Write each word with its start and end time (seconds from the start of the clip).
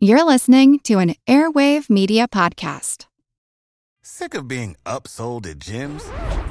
You're 0.00 0.22
listening 0.22 0.78
to 0.84 1.00
an 1.00 1.16
Airwave 1.26 1.90
Media 1.90 2.28
Podcast. 2.28 3.06
Sick 4.00 4.32
of 4.36 4.46
being 4.46 4.76
upsold 4.86 5.44
at 5.44 5.58
gyms? 5.58 6.04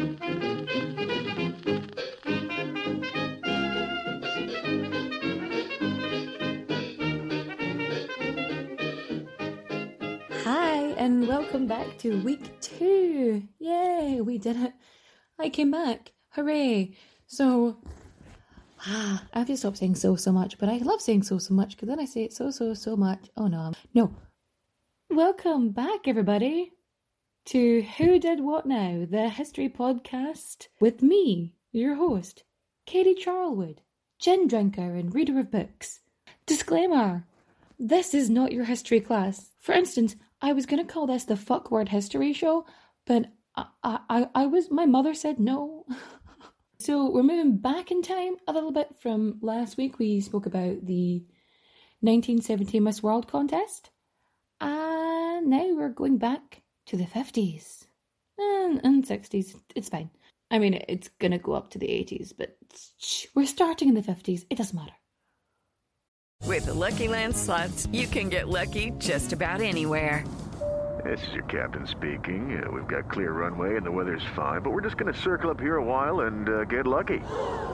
Hi, 0.00 0.06
and 10.96 11.28
welcome 11.28 11.66
back 11.66 11.98
to 11.98 12.18
week 12.22 12.58
two. 12.62 13.42
Yay, 13.58 14.22
we 14.22 14.38
did 14.38 14.56
it. 14.56 14.72
I 15.38 15.50
came 15.50 15.70
back. 15.70 16.12
Hooray. 16.30 16.96
So, 17.26 17.76
ah, 18.86 19.24
I 19.34 19.40
have 19.40 19.48
to 19.48 19.56
stop 19.58 19.76
saying 19.76 19.96
so, 19.96 20.16
so 20.16 20.32
much, 20.32 20.56
but 20.56 20.70
I 20.70 20.78
love 20.78 21.02
saying 21.02 21.24
so, 21.24 21.36
so 21.36 21.52
much 21.52 21.76
because 21.76 21.88
then 21.88 22.00
I 22.00 22.06
say 22.06 22.24
it 22.24 22.32
so, 22.32 22.50
so, 22.50 22.72
so 22.72 22.96
much. 22.96 23.28
Oh 23.36 23.48
no, 23.48 23.72
no. 23.92 24.14
Welcome 25.10 25.72
back, 25.72 26.08
everybody, 26.08 26.72
to 27.46 27.82
Who 27.98 28.18
Did 28.18 28.40
What 28.40 28.66
Now, 28.66 29.06
the 29.08 29.28
history 29.28 29.68
podcast 29.68 30.68
with 30.80 31.02
me, 31.02 31.54
your 31.72 31.94
host, 31.94 32.44
Katie 32.86 33.14
Charlwood, 33.14 33.78
gin 34.18 34.46
drinker 34.46 34.94
and 34.94 35.14
reader 35.14 35.38
of 35.38 35.50
books. 35.50 36.00
Disclaimer 36.46 37.24
this 37.82 38.12
is 38.12 38.28
not 38.28 38.52
your 38.52 38.64
history 38.64 39.00
class. 39.00 39.52
For 39.58 39.72
instance, 39.72 40.14
I 40.42 40.52
was 40.52 40.66
going 40.66 40.86
to 40.86 40.92
call 40.92 41.06
this 41.06 41.24
the 41.24 41.36
fuck 41.36 41.70
word 41.70 41.88
history 41.88 42.34
show, 42.34 42.66
but 43.06 43.24
I, 43.56 43.66
I, 43.82 44.28
I 44.34 44.46
was, 44.46 44.70
my 44.70 44.84
mother 44.84 45.14
said 45.14 45.40
no. 45.40 45.86
so 46.78 47.10
we're 47.10 47.22
moving 47.22 47.56
back 47.56 47.90
in 47.90 48.02
time 48.02 48.36
a 48.46 48.52
little 48.52 48.70
bit 48.70 48.88
from 49.00 49.38
last 49.40 49.78
week. 49.78 49.98
We 49.98 50.20
spoke 50.20 50.44
about 50.44 50.84
the 50.84 51.24
1970 52.00 52.80
Miss 52.80 53.02
World 53.02 53.26
contest. 53.26 53.90
And 54.60 55.46
now 55.46 55.74
we're 55.74 55.88
going 55.88 56.18
back 56.18 56.62
to 56.90 56.96
the 56.96 57.04
50s 57.04 57.86
and, 58.36 58.80
and 58.82 59.06
60s. 59.06 59.54
It's 59.76 59.88
fine. 59.88 60.10
I 60.50 60.58
mean, 60.58 60.82
it's 60.88 61.08
going 61.20 61.30
to 61.30 61.38
go 61.38 61.52
up 61.52 61.70
to 61.70 61.78
the 61.78 61.86
80s, 61.86 62.32
but 62.36 62.58
shh, 62.98 63.26
we're 63.32 63.46
starting 63.46 63.88
in 63.88 63.94
the 63.94 64.02
50s. 64.02 64.44
It 64.50 64.58
doesn't 64.58 64.76
matter. 64.76 64.92
With 66.46 66.66
the 66.66 66.74
Lucky 66.74 67.06
Land 67.06 67.36
slots, 67.36 67.86
you 67.92 68.08
can 68.08 68.28
get 68.28 68.48
lucky 68.48 68.92
just 68.98 69.32
about 69.32 69.60
anywhere. 69.60 70.24
This 71.04 71.24
is 71.28 71.32
your 71.32 71.44
captain 71.44 71.86
speaking. 71.86 72.60
Uh, 72.60 72.68
we've 72.72 72.88
got 72.88 73.08
clear 73.08 73.30
runway 73.30 73.76
and 73.76 73.86
the 73.86 73.92
weather's 73.92 74.24
fine, 74.34 74.60
but 74.60 74.70
we're 74.70 74.80
just 74.80 74.96
going 74.96 75.12
to 75.12 75.18
circle 75.18 75.50
up 75.50 75.60
here 75.60 75.76
a 75.76 75.84
while 75.84 76.20
and 76.20 76.48
uh, 76.48 76.64
get 76.64 76.88
lucky. 76.88 77.20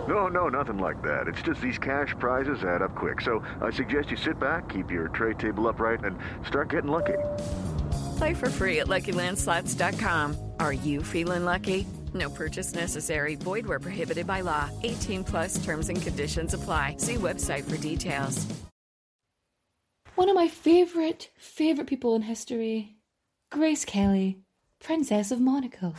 No, 0.06 0.28
no, 0.28 0.48
nothing 0.48 0.78
like 0.78 1.00
that. 1.03 1.27
It's 1.27 1.41
just 1.41 1.62
these 1.62 1.78
cash 1.78 2.15
prizes 2.19 2.62
add 2.65 2.83
up 2.83 2.94
quick. 2.94 3.22
So 3.22 3.43
I 3.62 3.71
suggest 3.71 4.10
you 4.10 4.19
sit 4.19 4.38
back, 4.38 4.69
keep 4.69 4.91
your 4.91 5.09
tray 5.09 5.33
table 5.33 5.66
upright, 5.69 6.04
and 6.04 6.19
start 6.47 6.69
getting 6.69 6.91
lucky. 6.91 7.16
Play 8.16 8.34
for 8.34 8.50
free 8.50 8.81
at 8.81 8.87
LuckyLandSlots.com. 8.87 10.37
Are 10.60 10.72
you 10.72 11.03
feeling 11.03 11.44
lucky? 11.44 11.87
No 12.15 12.31
purchase 12.31 12.75
necessary. 12.75 13.34
Void 13.34 13.66
where 13.66 13.81
prohibited 13.81 14.27
by 14.27 14.41
law. 14.41 14.71
18 14.82 15.25
plus 15.25 15.62
terms 15.65 15.88
and 15.88 16.00
conditions 16.00 16.54
apply. 16.54 16.97
See 16.99 17.16
website 17.16 17.69
for 17.69 17.77
details. 17.77 18.47
One 20.15 20.31
of 20.31 20.34
my 20.34 20.49
favourite, 20.49 21.28
favourite 21.37 21.88
people 21.88 22.15
in 22.16 22.22
history, 22.22 22.97
Grace 23.50 23.84
Kelly, 23.84 24.38
Princess 24.81 25.31
of 25.31 25.41
Monaco. 25.41 25.94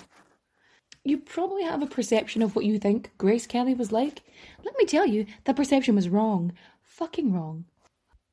You 1.03 1.19
probably 1.19 1.63
have 1.63 1.83
a 1.83 1.87
perception 1.87 2.41
of 2.41 2.55
what 2.55 2.65
you 2.65 2.79
think 2.79 3.11
Grace 3.19 3.45
Kelly 3.45 3.75
was 3.75 3.91
like. 3.91 4.23
Let 4.65 4.75
me 4.79 4.85
tell 4.85 5.05
you, 5.05 5.27
that 5.43 5.55
perception 5.55 5.93
was 5.93 6.09
wrong. 6.09 6.53
Fucking 6.81 7.31
wrong. 7.31 7.65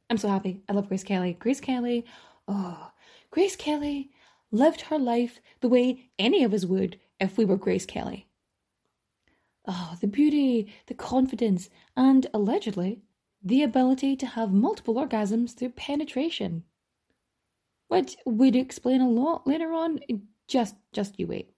I'm 0.09 0.17
so 0.17 0.29
happy. 0.29 0.63
I 0.71 0.73
love 0.73 0.89
Grace 0.89 1.05
Kelly. 1.05 1.37
Grace 1.39 1.61
Kelly, 1.61 2.07
oh, 2.49 2.91
Grace 3.35 3.57
Kelly 3.57 4.13
lived 4.53 4.83
her 4.83 4.97
life 4.97 5.41
the 5.59 5.69
way 5.69 6.09
any 6.21 6.45
of 6.45 6.55
us 6.55 6.65
would 6.65 7.01
if 7.19 7.37
we 7.37 7.45
were 7.45 7.57
Grace 7.57 7.85
Kelly. 7.85 8.29
Oh, 9.67 9.97
the 10.01 10.07
beauty, 10.07 10.73
the 10.87 10.95
confidence, 10.95 11.69
and 11.97 12.29
allegedly, 12.33 13.01
the 13.43 13.65
ability 13.65 14.15
to 14.15 14.27
have 14.27 14.53
multiple 14.53 14.95
orgasms 14.95 15.53
through 15.53 15.71
penetration. 15.71 16.63
Which 17.89 18.15
would 18.25 18.55
explain 18.55 19.01
a 19.01 19.11
lot 19.11 19.49
later 19.49 19.73
on. 19.73 19.99
Just 20.47 20.77
just 20.93 21.19
you 21.19 21.27
wait. 21.27 21.51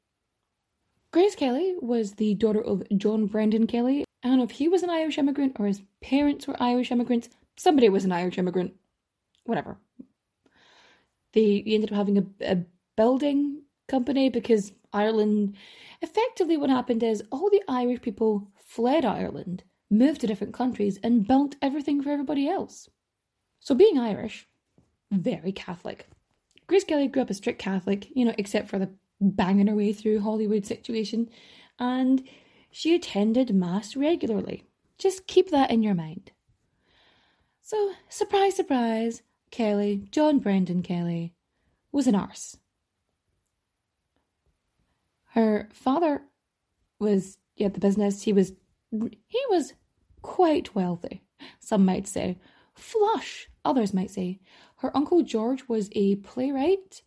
Grace 1.11 1.37
Kelly 1.37 1.75
was 1.79 2.15
the 2.15 2.33
daughter 2.37 2.63
of 2.63 2.85
John 2.97 3.27
Brendan 3.27 3.67
Kelly. 3.67 4.07
I 4.25 4.29
don't 4.29 4.39
know 4.39 4.45
if 4.45 4.53
he 4.53 4.67
was 4.67 4.83
an 4.83 4.89
Irish 4.89 5.19
immigrant 5.19 5.57
or 5.61 5.67
his 5.67 5.83
parents 6.01 6.49
were 6.49 6.57
Irish 6.59 6.91
immigrants. 6.91 7.29
Somebody 7.59 7.91
was 7.91 8.07
an 8.07 8.13
Irish 8.13 8.39
immigrant. 8.39 8.73
Whatever. 9.45 9.77
They 11.37 11.63
ended 11.67 11.93
up 11.93 11.97
having 11.97 12.17
a, 12.17 12.25
a 12.41 12.65
building 12.97 13.61
company 13.89 14.31
because 14.31 14.73
Ireland 14.95 15.55
effectively 16.01 16.57
what 16.57 16.71
happened 16.71 17.03
is 17.03 17.23
all 17.31 17.51
the 17.51 17.63
Irish 17.69 18.01
people 18.01 18.49
fled 18.57 19.05
Ireland, 19.05 19.63
moved 19.91 20.23
to 20.23 20.27
different 20.27 20.55
countries, 20.55 20.99
and 21.03 21.29
built 21.29 21.57
everything 21.61 22.03
for 22.03 22.09
everybody 22.09 22.49
else. 22.49 22.89
So 23.61 23.75
being 23.75 23.99
Irish, 23.99 24.49
very 25.11 25.53
Catholic. 25.53 26.09
Grace 26.69 26.85
Kelly 26.85 27.07
grew 27.07 27.21
up 27.21 27.29
a 27.29 27.35
strict 27.35 27.59
Catholic, 27.59 28.09
you 28.17 28.25
know, 28.25 28.35
except 28.39 28.71
for 28.71 28.79
the 28.79 28.89
banging 29.21 29.67
her 29.67 29.75
way 29.75 29.93
through 29.93 30.21
Hollywood 30.21 30.65
situation, 30.65 31.29
and 31.79 32.27
she 32.71 32.95
attended 32.95 33.55
Mass 33.55 33.95
regularly. 33.95 34.65
Just 34.97 35.27
keep 35.27 35.51
that 35.51 35.71
in 35.71 35.83
your 35.83 35.95
mind. 35.95 36.33
So, 37.61 37.93
surprise, 38.09 38.57
surprise, 38.57 39.21
Kelly, 39.51 40.09
John 40.11 40.39
Brendan 40.39 40.83
Kelly, 40.83 41.35
was 41.93 42.07
an 42.07 42.15
arse. 42.15 42.57
Her 45.31 45.69
father 45.73 46.23
was 46.99 47.39
yeah 47.57 47.69
the 47.69 47.81
business. 47.81 48.23
He 48.23 48.33
was 48.33 48.53
he 48.91 49.41
was 49.51 49.75
quite 50.23 50.75
wealthy. 50.75 51.23
Some 51.61 51.85
might 51.85 52.07
say 52.07 52.39
flush. 52.75 53.49
Others 53.65 53.93
might 53.93 54.11
say 54.11 54.41
her 54.77 54.97
uncle 54.97 55.23
George 55.23 55.65
was 55.69 55.89
a 55.93 56.17
playwright, 56.17 57.03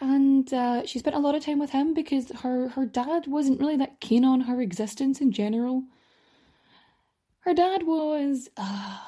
and 0.00 0.52
uh, 0.52 0.84
she 0.86 0.98
spent 0.98 1.16
a 1.16 1.20
lot 1.20 1.34
of 1.34 1.44
time 1.44 1.58
with 1.58 1.70
him 1.70 1.94
because 1.94 2.30
her 2.42 2.68
her 2.70 2.86
dad 2.86 3.26
wasn't 3.26 3.60
really 3.60 3.76
that 3.76 4.00
keen 4.00 4.24
on 4.24 4.42
her 4.42 4.60
existence 4.60 5.20
in 5.20 5.32
general. 5.32 5.84
Her 7.40 7.54
dad 7.54 7.82
was 7.82 8.48
uh, 8.56 8.98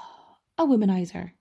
a 0.58 0.66
womanizer, 0.66 1.32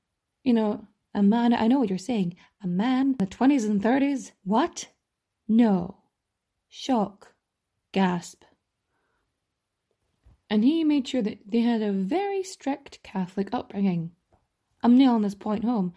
you 0.46 0.54
know, 0.54 0.88
a 1.14 1.22
man. 1.22 1.54
I 1.54 1.68
know 1.68 1.80
what 1.80 1.90
you're 1.90 1.98
saying. 1.98 2.38
A 2.64 2.68
man 2.68 3.08
in 3.08 3.16
the 3.18 3.26
twenties 3.26 3.66
and 3.66 3.84
thirties. 3.84 4.32
What? 4.46 4.88
No 5.48 5.98
shock, 6.76 7.34
gasp. 7.94 8.44
And 10.50 10.64
he 10.64 10.84
made 10.84 11.08
sure 11.08 11.22
that 11.22 11.40
they 11.48 11.62
had 11.62 11.82
a 11.82 11.92
very 11.92 12.44
strict 12.44 13.02
Catholic 13.02 13.50
upbringing. 13.54 14.12
I'm 14.84 14.98
nailing 14.98 15.22
this 15.22 15.36
point 15.36 15.64
home, 15.64 15.94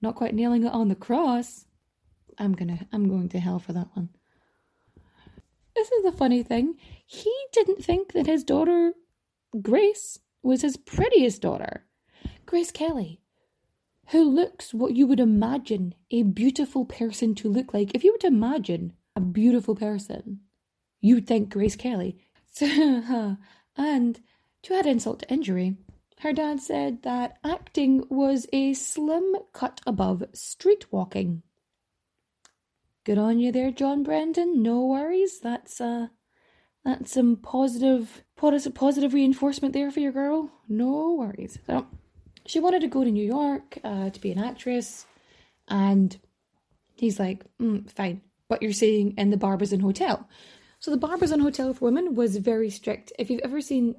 not 0.00 0.14
quite 0.14 0.34
nailing 0.34 0.64
it 0.64 0.72
on 0.72 0.88
the 0.88 0.94
cross. 0.94 1.66
I'm 2.38 2.54
gonna, 2.54 2.86
I'm 2.90 3.08
going 3.08 3.28
to 3.30 3.38
hell 3.38 3.58
for 3.58 3.74
that 3.74 3.88
one. 3.92 4.08
This 5.76 5.92
is 5.92 6.04
the 6.04 6.12
funny 6.12 6.42
thing. 6.42 6.76
He 7.06 7.34
didn't 7.52 7.84
think 7.84 8.12
that 8.12 8.26
his 8.26 8.44
daughter, 8.44 8.94
Grace, 9.60 10.18
was 10.42 10.62
his 10.62 10.76
prettiest 10.76 11.42
daughter. 11.42 11.84
Grace 12.46 12.72
Kelly, 12.72 13.20
who 14.10 14.24
looks 14.24 14.72
what 14.72 14.96
you 14.96 15.06
would 15.06 15.20
imagine 15.20 15.94
a 16.10 16.22
beautiful 16.22 16.84
person 16.84 17.34
to 17.36 17.48
look 17.48 17.74
like. 17.74 17.94
If 17.94 18.04
you 18.04 18.12
were 18.12 18.18
to 18.18 18.26
imagine 18.28 18.94
a 19.14 19.20
beautiful 19.20 19.74
person, 19.74 20.40
you'd 21.00 21.26
think 21.26 21.50
Grace 21.50 21.76
Kelly. 21.76 22.18
And 23.78 24.20
to 24.64 24.74
add 24.74 24.86
insult 24.86 25.20
to 25.20 25.32
injury, 25.32 25.76
her 26.18 26.32
dad 26.32 26.60
said 26.60 27.04
that 27.04 27.38
acting 27.44 28.04
was 28.10 28.46
a 28.52 28.74
slim 28.74 29.36
cut 29.52 29.80
above 29.86 30.24
street 30.34 30.92
walking. 30.92 31.44
Good 33.04 33.18
on 33.18 33.38
you 33.38 33.52
there, 33.52 33.70
John 33.70 34.02
Brendan. 34.02 34.62
No 34.62 34.84
worries. 34.84 35.38
That's 35.38 35.80
uh 35.80 36.08
that's 36.84 37.12
some 37.12 37.36
positive 37.36 38.24
positive 38.36 38.74
positive 38.74 39.14
reinforcement 39.14 39.74
there 39.74 39.92
for 39.92 40.00
your 40.00 40.12
girl. 40.12 40.50
No 40.68 41.14
worries. 41.14 41.58
So 41.66 41.86
she 42.48 42.60
wanted 42.60 42.80
to 42.80 42.88
go 42.88 43.04
to 43.04 43.10
New 43.10 43.24
York 43.24 43.78
uh, 43.84 44.10
to 44.10 44.20
be 44.20 44.32
an 44.32 44.42
actress, 44.42 45.06
and 45.68 46.16
he's 46.94 47.20
like, 47.20 47.44
mm, 47.60 47.88
fine, 47.90 48.22
but 48.48 48.62
you're 48.62 48.72
staying 48.72 49.14
in 49.18 49.30
the 49.30 49.36
Barbizon 49.36 49.80
Hotel. 49.80 50.26
So 50.80 50.90
the 50.90 50.96
Barbizon 50.96 51.40
Hotel 51.40 51.74
for 51.74 51.84
Women 51.84 52.14
was 52.14 52.36
very 52.38 52.70
strict. 52.70 53.12
If 53.18 53.30
you've 53.30 53.42
ever 53.44 53.60
seen 53.60 53.96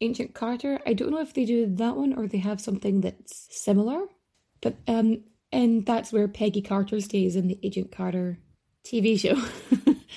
Agent 0.00 0.34
Carter, 0.34 0.80
I 0.84 0.94
don't 0.94 1.10
know 1.10 1.20
if 1.20 1.32
they 1.32 1.44
do 1.44 1.66
that 1.66 1.96
one 1.96 2.14
or 2.14 2.26
they 2.26 2.38
have 2.38 2.60
something 2.60 3.02
that's 3.02 3.46
similar, 3.50 4.06
but 4.60 4.76
um, 4.88 5.22
and 5.52 5.86
that's 5.86 6.12
where 6.12 6.26
Peggy 6.26 6.62
Carter 6.62 7.00
stays 7.00 7.36
in 7.36 7.46
the 7.46 7.58
Agent 7.62 7.92
Carter 7.92 8.38
TV 8.84 9.18
show, 9.18 9.40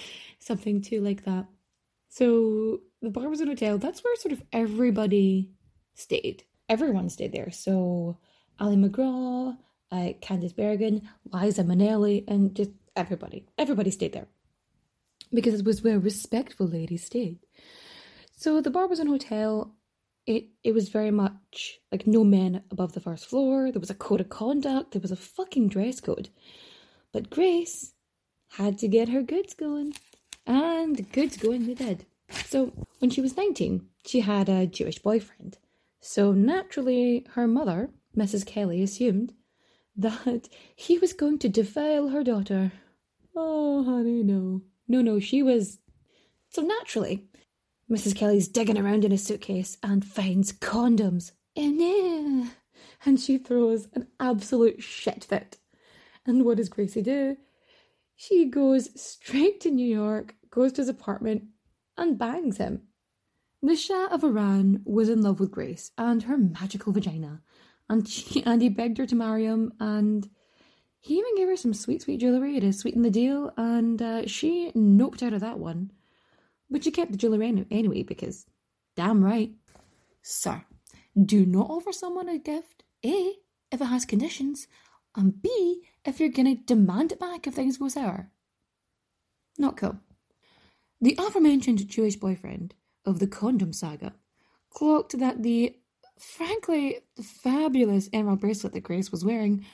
something 0.40 0.82
too 0.82 1.02
like 1.02 1.26
that. 1.26 1.46
So 2.10 2.80
the 3.02 3.12
Barbizon 3.12 3.48
Hotel, 3.48 3.78
that's 3.78 4.04
where 4.04 4.16
sort 4.16 4.32
of 4.32 4.42
everybody 4.52 5.52
stayed. 5.94 6.44
Everyone 6.70 7.10
stayed 7.10 7.34
there. 7.34 7.52
So 7.52 8.18
Ali 8.60 8.76
MacGraw, 8.78 9.58
uh, 9.92 10.14
Candice 10.22 10.56
Bergen, 10.56 11.10
Liza 11.34 11.64
Minnelli, 11.64 12.24
and 12.28 12.56
just 12.56 12.72
everybody. 12.96 13.46
Everybody 13.58 13.92
stayed 13.92 14.14
there 14.14 14.28
because 15.34 15.60
it 15.60 15.66
was 15.66 15.82
where 15.82 16.00
respectful 16.00 16.68
ladies 16.68 17.06
stayed. 17.06 17.40
So 18.36 18.62
the 18.62 18.70
Barbizon 18.70 19.08
Hotel, 19.08 19.74
it 20.26 20.50
it 20.64 20.74
was 20.74 20.90
very 20.90 21.12
much 21.12 21.80
like 21.92 22.06
no 22.08 22.24
men 22.24 22.64
above 22.72 22.94
the 22.94 23.00
first 23.00 23.26
floor. 23.26 23.72
There 23.72 23.80
was 23.80 23.90
a 23.90 23.96
code 23.96 24.22
of 24.22 24.30
conduct. 24.30 24.92
There 24.92 25.02
was 25.02 25.12
a 25.12 25.16
fucking 25.16 25.70
dress 25.70 26.00
code. 26.00 26.30
But 27.12 27.30
Grace 27.30 27.94
had 28.50 28.78
to 28.80 28.88
get 28.88 29.10
her 29.10 29.24
goods 29.24 29.54
going, 29.54 29.94
and 30.46 31.12
goods 31.12 31.38
going 31.38 31.66
they 31.66 31.74
did. 31.74 32.06
So 32.46 32.72
when 33.00 33.10
she 33.10 33.22
was 33.22 33.36
nineteen, 33.36 33.88
she 34.06 34.20
had 34.20 34.50
a 34.50 34.68
Jewish 34.68 35.00
boyfriend. 35.00 35.58
So 36.00 36.32
naturally, 36.32 37.26
her 37.32 37.48
mother, 37.48 37.90
Mrs. 38.16 38.46
Kelly, 38.46 38.82
assumed 38.82 39.34
that 39.96 40.48
he 40.76 40.98
was 40.98 41.14
going 41.14 41.40
to 41.40 41.50
defile 41.50 42.10
her 42.10 42.24
daughter. 42.24 42.72
Oh, 43.36 43.84
honey, 43.84 44.24
no. 44.24 44.62
No, 44.88 45.02
no, 45.02 45.20
she 45.20 45.44
was. 45.44 45.80
So 46.50 46.62
naturally, 46.62 47.26
Mrs. 47.90 48.16
Kelly's 48.16 48.48
digging 48.48 48.78
around 48.78 49.04
in 49.04 49.12
a 49.12 49.18
suitcase 49.18 49.78
and 49.84 50.06
finds 50.06 50.54
condoms. 50.54 51.32
And, 51.56 52.52
and 53.06 53.20
she 53.20 53.38
throws 53.38 53.88
an 53.94 54.08
absolute 54.20 54.82
shit 54.82 55.24
fit. 55.24 55.58
And 56.26 56.46
what 56.46 56.58
does 56.58 56.70
Gracie 56.70 57.02
do? 57.02 57.38
She 58.16 58.46
goes 58.46 58.90
straight 59.02 59.60
to 59.62 59.72
New 59.72 59.88
York, 59.88 60.36
goes 60.50 60.74
to 60.74 60.82
his 60.82 60.90
apartment, 60.90 61.44
and 61.98 62.18
bangs 62.18 62.58
him. 62.58 62.84
The 63.62 63.76
Shah 63.76 64.08
of 64.08 64.24
Iran 64.24 64.84
was 64.86 65.10
in 65.10 65.22
love 65.22 65.42
with 65.42 65.52
Grace 65.52 65.92
and 65.98 66.24
her 66.24 66.38
magical 66.38 66.94
vagina, 66.94 67.42
and 67.90 68.08
she 68.08 68.42
and 68.46 68.62
he 68.62 68.70
begged 68.70 68.98
her 68.98 69.06
to 69.06 69.16
marry 69.16 69.44
him, 69.46 69.74
and 69.82 70.30
he 71.02 71.18
even 71.18 71.36
gave 71.36 71.48
her 71.50 71.58
some 71.58 71.74
sweet, 71.74 72.02
sweet 72.02 72.22
jewellery 72.22 72.58
to 72.60 72.72
sweeten 72.72 73.02
the 73.02 73.10
deal, 73.10 73.52
and 73.58 74.02
uh, 74.02 74.28
she 74.28 74.72
noped 74.76 75.24
out 75.24 75.34
of 75.34 75.42
that 75.42 75.60
one. 75.60 75.92
But 76.70 76.86
she 76.86 76.92
kept 76.92 77.12
the 77.12 77.18
jewellery 77.18 77.66
anyway, 77.70 78.04
because 78.04 78.46
damn 78.96 79.24
right. 79.24 79.52
Sir, 80.22 80.64
do 81.22 81.46
not 81.46 81.70
offer 81.70 81.92
someone 81.92 82.30
a 82.30 82.38
gift, 82.38 82.84
A, 83.06 83.34
if 83.72 83.82
it 83.82 83.86
has 83.86 84.06
conditions, 84.06 84.68
and 85.18 85.42
B, 85.42 85.84
if 86.06 86.20
you're 86.20 86.30
gonna 86.30 86.56
demand 86.56 87.12
it 87.12 87.20
back 87.20 87.46
if 87.46 87.56
things 87.56 87.78
go 87.78 87.90
sour. 87.90 88.32
Not 89.58 89.76
cool. 89.76 90.00
The 91.02 91.18
aforementioned 91.20 91.88
Jewish 91.90 92.16
boyfriend 92.16 92.74
of 93.10 93.20
the 93.20 93.28
condom 93.28 93.74
saga 93.74 94.14
clocked 94.70 95.18
that 95.20 95.44
the 95.44 95.76
frankly 96.18 97.00
fabulous 97.22 98.10
emerald 98.14 98.40
bracelet 98.40 98.74
that 98.74 98.82
Grace 98.82 99.12
was 99.12 99.26
wearing 99.26 99.66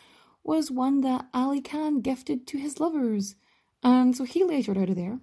was 0.44 0.70
one 0.70 1.02
that 1.02 1.26
Ali 1.34 1.62
Khan 1.62 2.02
gifted 2.02 2.46
to 2.48 2.58
his 2.58 2.80
lovers. 2.80 3.36
And 3.84 4.16
so 4.16 4.24
he 4.24 4.44
later 4.44 4.72
out 4.78 4.90
of 4.90 4.96
there. 4.96 5.20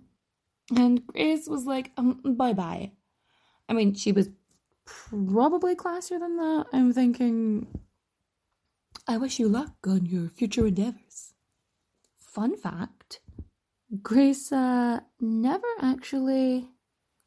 And 0.77 1.07
Grace 1.07 1.49
was 1.49 1.65
like, 1.65 1.93
um, 1.97 2.21
bye 2.25 2.53
bye. 2.53 2.93
I 3.69 3.73
mean, 3.73 3.95
she 3.95 4.13
was 4.13 4.31
probably 4.85 5.75
classier 5.75 6.19
than 6.19 6.37
that. 6.37 6.67
I'm 6.73 6.93
thinking, 6.93 7.67
I 9.07 9.17
wish 9.17 9.39
you 9.39 9.49
luck 9.49 9.75
on 9.87 10.07
your 10.07 10.29
future 10.29 10.67
endeavors. 10.67 11.35
Fun 12.17 12.57
fact 12.57 13.21
Grace 14.03 14.51
uh, 14.51 15.01
never 15.21 15.67
actually 15.81 16.69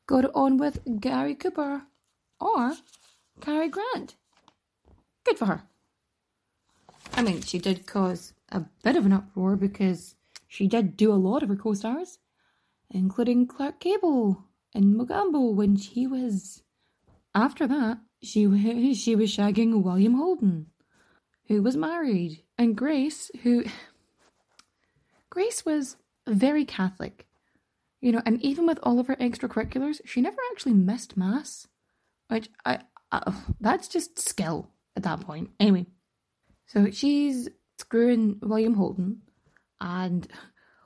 got 0.08 0.26
on 0.36 0.58
with 0.58 0.80
Gary 1.00 1.36
Cooper 1.36 1.84
or 2.40 2.76
Cary 3.42 3.70
Grant. 3.70 4.16
Good 5.24 5.38
for 5.38 5.46
her. 5.46 5.64
I 7.14 7.22
mean, 7.22 7.42
she 7.42 7.60
did 7.60 7.86
cause 7.86 8.34
a 8.50 8.66
bit 8.84 8.96
of 8.96 9.06
an 9.06 9.14
uproar 9.14 9.56
because 9.56 10.16
she 10.48 10.68
did 10.68 10.98
do 10.98 11.12
a 11.12 11.16
lot 11.16 11.44
of 11.44 11.50
her 11.50 11.56
co 11.56 11.74
stars, 11.74 12.20
including 12.90 13.48
Clark 13.48 13.80
Gable 13.80 14.46
and 14.74 14.96
Mogambo 14.96 15.54
when 15.54 15.76
she 15.78 16.08
was. 16.08 16.64
After 17.34 17.68
that, 17.68 18.00
she, 18.22 18.94
she 18.96 19.16
was 19.16 19.36
shagging 19.36 19.82
William 19.82 20.16
Holden, 20.16 20.68
who 21.48 21.62
was 21.62 21.76
married, 21.76 22.44
and 22.58 22.76
Grace, 22.76 23.32
who. 23.44 23.66
Grace 25.30 25.66
was 25.66 25.98
very 26.28 26.64
Catholic, 26.64 27.28
you 28.06 28.12
know, 28.12 28.22
and 28.24 28.40
even 28.44 28.68
with 28.68 28.78
all 28.84 29.00
of 29.00 29.08
her 29.08 29.16
extracurriculars, 29.16 30.00
she 30.06 30.22
never 30.22 30.38
actually 30.52 30.74
missed 30.74 31.18
Mass, 31.18 31.68
which 32.28 32.50
I. 32.64 32.82
Uh, 33.12 33.32
that's 33.60 33.88
just 33.88 34.20
skill 34.20 34.70
at 34.96 35.02
that 35.02 35.22
point. 35.22 35.50
Anyway, 35.60 35.88
so 36.68 36.92
she's 36.92 37.50
screwing 37.80 38.38
William 38.44 38.76
Holden, 38.76 39.24
and 39.82 40.28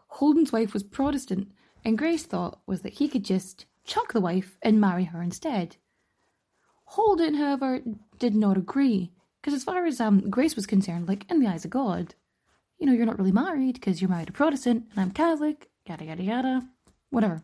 Holden's 0.08 0.54
wife 0.54 0.74
was 0.74 0.84
Protestant, 0.84 1.50
and 1.84 1.98
Grace 1.98 2.24
thought 2.24 2.62
was 2.66 2.84
that 2.84 2.94
he 2.94 3.10
could 3.10 3.26
just 3.26 3.66
chuck 3.84 4.14
the 4.14 4.22
wife 4.22 4.58
and 4.62 4.80
marry 4.80 5.04
her 5.04 5.22
instead. 5.22 5.76
Holden, 6.86 7.34
however, 7.34 7.82
did 8.18 8.34
not 8.34 8.56
agree, 8.56 9.12
because 9.42 9.54
as 9.54 9.66
far 9.66 9.86
as 9.86 10.00
um, 10.00 10.30
Grace 10.30 10.56
was 10.56 10.66
concerned, 10.66 11.10
like 11.10 11.30
in 11.30 11.42
the 11.42 11.48
eyes 11.48 11.66
of 11.66 11.72
God, 11.72 12.16
you 12.78 12.86
know, 12.86 12.94
you're 12.94 13.06
not 13.06 13.20
really 13.20 13.34
married 13.34 13.74
because 13.74 14.02
you're 14.02 14.10
married 14.10 14.30
a 14.30 14.32
Protestant 14.32 14.86
and 14.92 15.02
I'm 15.02 15.12
Catholic, 15.12 15.70
yada 15.86 16.06
yada 16.06 16.24
yada, 16.24 16.70
whatever. 17.10 17.44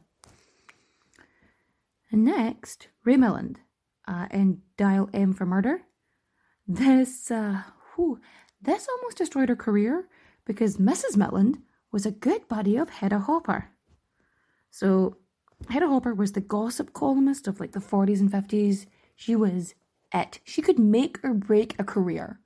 And 2.12 2.24
next, 2.24 2.88
Ray 3.03 3.15
Milland 3.15 3.57
uh, 4.07 4.27
in 4.31 4.62
Dial 4.77 5.10
M 5.13 5.34
for 5.34 5.45
Murder. 5.45 5.81
This 6.67 7.29
uh, 7.29 7.63
whew, 7.95 8.19
this 8.62 8.88
almost 8.88 9.17
destroyed 9.17 9.50
her 9.50 9.55
career 9.55 10.07
because 10.45 10.77
Mrs. 10.77 11.15
Milland 11.17 11.62
was 11.91 12.05
a 12.05 12.12
good 12.12 12.48
buddy 12.48 12.77
of 12.77 12.89
Hedda 12.89 13.19
Hopper. 13.19 13.69
So, 14.72 15.17
Hedda 15.69 15.88
Hopper 15.88 16.13
was 16.13 16.34
the 16.34 16.41
gossip 16.41 16.93
columnist 16.93 17.48
of 17.48 17.60
like 17.60 17.72
the 17.72 17.79
40s 17.79 18.19
and 18.19 18.31
50s. 18.31 18.86
She 19.15 19.36
was 19.36 19.74
it. 20.13 20.39
She 20.43 20.62
could 20.62 20.79
make 20.79 21.19
or 21.24 21.34
break 21.34 21.75
a 21.79 21.84
career. 21.84 22.39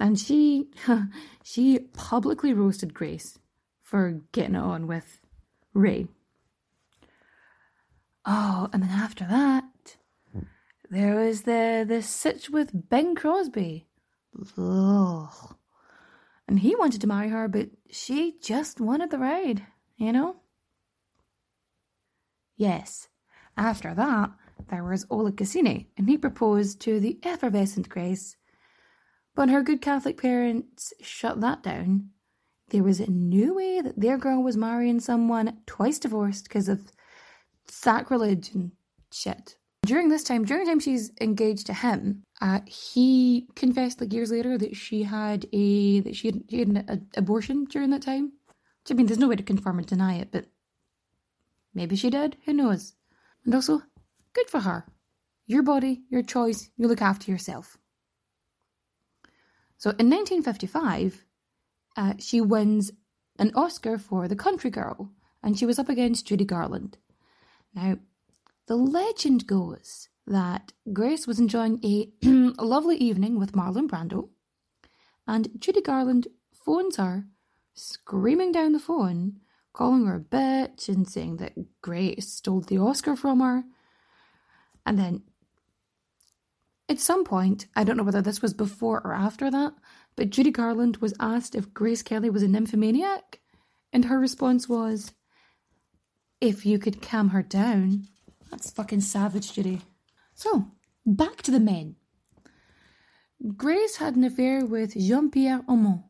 And 0.00 0.18
she 0.18 0.70
she 1.44 1.78
publicly 1.92 2.52
roasted 2.52 2.94
Grace 2.94 3.38
for 3.82 4.22
getting 4.32 4.56
on 4.56 4.86
with 4.86 5.20
Ray. 5.74 6.06
Oh, 8.24 8.68
and 8.72 8.82
then 8.82 8.90
after 8.90 9.26
that, 9.26 9.96
there 10.90 11.16
was 11.16 11.42
the 11.42 11.84
the 11.86 12.00
sitch 12.00 12.48
with 12.48 12.88
Bing 12.88 13.14
Crosby. 13.14 13.86
Ugh. 14.56 15.56
And 16.46 16.60
he 16.60 16.76
wanted 16.76 17.00
to 17.00 17.06
marry 17.06 17.28
her, 17.28 17.48
but 17.48 17.70
she 17.90 18.36
just 18.42 18.80
wanted 18.80 19.10
the 19.10 19.18
ride, 19.18 19.66
you 19.96 20.12
know? 20.12 20.36
Yes. 22.56 23.08
After 23.56 23.94
that, 23.94 24.30
there 24.68 24.84
was 24.84 25.06
Oleg 25.10 25.36
Cassini, 25.36 25.88
and 25.96 26.08
he 26.08 26.18
proposed 26.18 26.80
to 26.82 27.00
the 27.00 27.18
effervescent 27.22 27.88
Grace. 27.88 28.36
But 29.34 29.48
her 29.48 29.62
good 29.62 29.80
Catholic 29.80 30.20
parents 30.20 30.92
shut 31.00 31.40
that 31.40 31.62
down. 31.62 32.10
There 32.74 32.82
was 32.82 33.08
no 33.08 33.54
way 33.54 33.80
that 33.80 34.00
their 34.00 34.18
girl 34.18 34.42
was 34.42 34.56
marrying 34.56 34.98
someone 34.98 35.58
twice 35.64 36.00
divorced 36.00 36.42
because 36.48 36.68
of 36.68 36.90
sacrilege 37.68 38.52
and 38.52 38.72
shit. 39.12 39.56
During 39.86 40.08
this 40.08 40.24
time, 40.24 40.44
during 40.44 40.64
the 40.64 40.72
time 40.72 40.80
she's 40.80 41.12
engaged 41.20 41.66
to 41.66 41.72
him, 41.72 42.24
Uh, 42.40 42.62
he 42.66 43.46
confessed 43.54 44.00
like 44.00 44.12
years 44.12 44.32
later 44.32 44.58
that 44.58 44.74
she 44.74 45.04
had 45.04 45.46
a 45.52 46.00
that 46.00 46.16
she 46.16 46.26
had, 46.26 46.42
she 46.50 46.58
had 46.58 46.68
an 46.68 46.84
a, 46.88 46.98
abortion 47.16 47.64
during 47.66 47.90
that 47.90 48.02
time. 48.02 48.32
Which, 48.82 48.90
I 48.90 48.94
mean, 48.94 49.06
there's 49.06 49.20
no 49.20 49.28
way 49.28 49.36
to 49.36 49.44
confirm 49.44 49.78
or 49.78 49.82
deny 49.82 50.16
it, 50.16 50.32
but 50.32 50.46
maybe 51.74 51.94
she 51.94 52.10
did. 52.10 52.36
Who 52.44 52.52
knows? 52.54 52.94
And 53.44 53.54
also, 53.54 53.82
good 54.32 54.50
for 54.50 54.58
her. 54.58 54.84
Your 55.46 55.62
body, 55.62 56.02
your 56.10 56.24
choice. 56.24 56.70
You 56.76 56.88
look 56.88 57.02
after 57.02 57.30
yourself. 57.30 57.78
So 59.76 59.90
in 59.90 60.10
1955, 60.10 61.24
uh, 61.96 62.14
she 62.18 62.40
wins 62.40 62.90
an 63.38 63.52
Oscar 63.54 63.98
for 63.98 64.28
The 64.28 64.36
Country 64.36 64.70
Girl, 64.70 65.10
and 65.42 65.58
she 65.58 65.66
was 65.66 65.78
up 65.78 65.88
against 65.88 66.26
Judy 66.26 66.44
Garland. 66.44 66.98
Now, 67.74 67.98
the 68.66 68.76
legend 68.76 69.46
goes 69.46 70.08
that 70.26 70.72
Grace 70.92 71.26
was 71.26 71.38
enjoying 71.38 71.80
a, 71.84 72.08
a 72.58 72.64
lovely 72.64 72.96
evening 72.96 73.38
with 73.38 73.52
Marlon 73.52 73.88
Brando, 73.88 74.30
and 75.26 75.48
Judy 75.58 75.80
Garland 75.80 76.28
phones 76.52 76.96
her, 76.96 77.26
screaming 77.74 78.52
down 78.52 78.72
the 78.72 78.78
phone, 78.78 79.40
calling 79.72 80.06
her 80.06 80.16
a 80.16 80.20
bitch 80.20 80.88
and 80.88 81.08
saying 81.08 81.36
that 81.38 81.52
Grace 81.82 82.32
stole 82.32 82.60
the 82.60 82.78
Oscar 82.78 83.16
from 83.16 83.40
her. 83.40 83.64
And 84.86 84.98
then, 84.98 85.22
at 86.88 87.00
some 87.00 87.24
point, 87.24 87.66
I 87.74 87.84
don't 87.84 87.96
know 87.96 88.02
whether 88.02 88.22
this 88.22 88.40
was 88.40 88.54
before 88.54 89.00
or 89.04 89.12
after 89.12 89.50
that, 89.50 89.74
but 90.16 90.30
Judy 90.30 90.50
Garland 90.50 90.98
was 90.98 91.14
asked 91.18 91.54
if 91.54 91.74
Grace 91.74 92.02
Kelly 92.02 92.30
was 92.30 92.42
a 92.42 92.48
nymphomaniac, 92.48 93.40
and 93.92 94.06
her 94.06 94.18
response 94.18 94.68
was, 94.68 95.12
If 96.40 96.64
you 96.64 96.78
could 96.78 97.02
calm 97.02 97.30
her 97.30 97.42
down. 97.42 98.08
That's 98.50 98.70
fucking 98.70 99.00
savage, 99.00 99.52
Judy. 99.52 99.80
So, 100.34 100.68
back 101.04 101.42
to 101.42 101.50
the 101.50 101.60
men. 101.60 101.96
Grace 103.56 103.96
had 103.96 104.16
an 104.16 104.24
affair 104.24 104.64
with 104.64 104.94
Jean 104.94 105.30
Pierre 105.30 105.62
Aumont. 105.68 106.04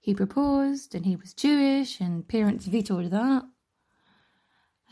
He 0.00 0.14
proposed, 0.14 0.94
and 0.94 1.06
he 1.06 1.16
was 1.16 1.32
Jewish, 1.32 2.00
and 2.00 2.28
parents 2.28 2.66
vetoed 2.66 3.10
that. 3.10 3.44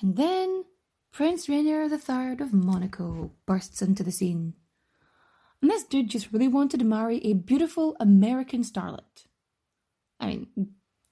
And 0.01 0.17
then 0.17 0.65
Prince 1.13 1.49
Rainier 1.49 1.83
III 1.83 2.41
of 2.41 2.55
Monaco 2.55 3.33
bursts 3.45 3.83
into 3.83 4.03
the 4.03 4.11
scene. 4.11 4.55
And 5.63 5.71
this 5.71 5.85
dude 5.85 6.11
just 6.11 6.33
really 6.33 6.49
wanted 6.49 6.81
to 6.81 6.85
marry 6.85 7.19
a 7.25 7.35
beautiful 7.35 7.97
American 8.01 8.63
starlet. 8.63 9.27
I 10.21 10.27
mean, 10.27 10.49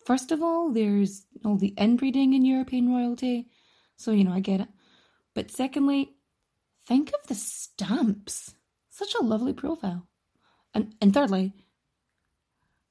first 0.04 0.32
of 0.32 0.42
all, 0.42 0.72
there's 0.72 1.24
all 1.44 1.56
the 1.56 1.74
inbreeding 1.78 2.34
in 2.34 2.44
European 2.44 2.92
royalty, 2.92 3.48
so 3.96 4.10
you 4.10 4.24
know, 4.24 4.32
I 4.32 4.40
get 4.40 4.60
it. 4.60 4.68
But 5.34 5.50
secondly, 5.50 6.14
Think 6.90 7.12
of 7.14 7.28
the 7.28 7.36
stamps. 7.36 8.56
Such 8.88 9.14
a 9.14 9.22
lovely 9.22 9.52
profile. 9.52 10.08
And, 10.74 10.92
and 11.00 11.14
thirdly, 11.14 11.52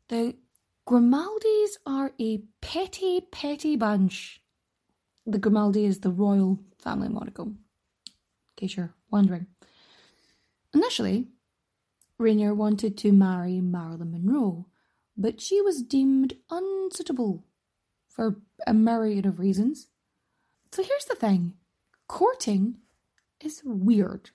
the 0.08 0.36
Grimaldis 0.88 1.72
are 1.86 2.14
a 2.18 2.42
petty, 2.62 3.20
petty 3.30 3.76
bunch. 3.76 4.42
The 5.26 5.38
Grimaldi 5.38 5.84
is 5.84 6.00
the 6.00 6.12
royal 6.12 6.60
family 6.82 7.10
Monaco, 7.10 7.44
in 7.44 7.58
case 8.56 8.78
you're 8.78 8.96
wondering. 9.12 9.48
Initially, 10.74 11.28
Rainier 12.20 12.54
wanted 12.54 12.98
to 12.98 13.14
marry 13.14 13.62
Marilyn 13.62 14.12
Monroe, 14.12 14.68
but 15.18 15.40
she 15.40 15.62
was 15.62 15.82
deemed 15.82 16.34
unsuitable 16.50 17.46
for 18.10 18.42
a 18.68 18.74
myriad 18.74 19.26
of 19.26 19.40
reasons. 19.40 19.88
So 20.72 20.84
here's 20.84 21.06
the 21.06 21.16
thing 21.16 21.54
courting 22.08 22.78
is 23.40 23.62
weird. 23.64 24.32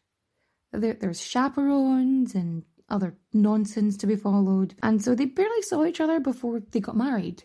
There, 0.73 0.95
there's 0.95 1.21
chaperones 1.21 2.35
and 2.35 2.65
other 2.89 3.17
nonsense 3.33 3.97
to 3.99 4.07
be 4.07 4.17
followed, 4.17 4.75
and 4.83 5.03
so 5.03 5.15
they 5.15 5.27
barely 5.27 5.63
saw 5.63 5.85
each 5.85 6.01
other 6.01 6.21
before 6.21 6.61
they 6.71 6.81
got 6.81 6.97
married. 6.97 7.45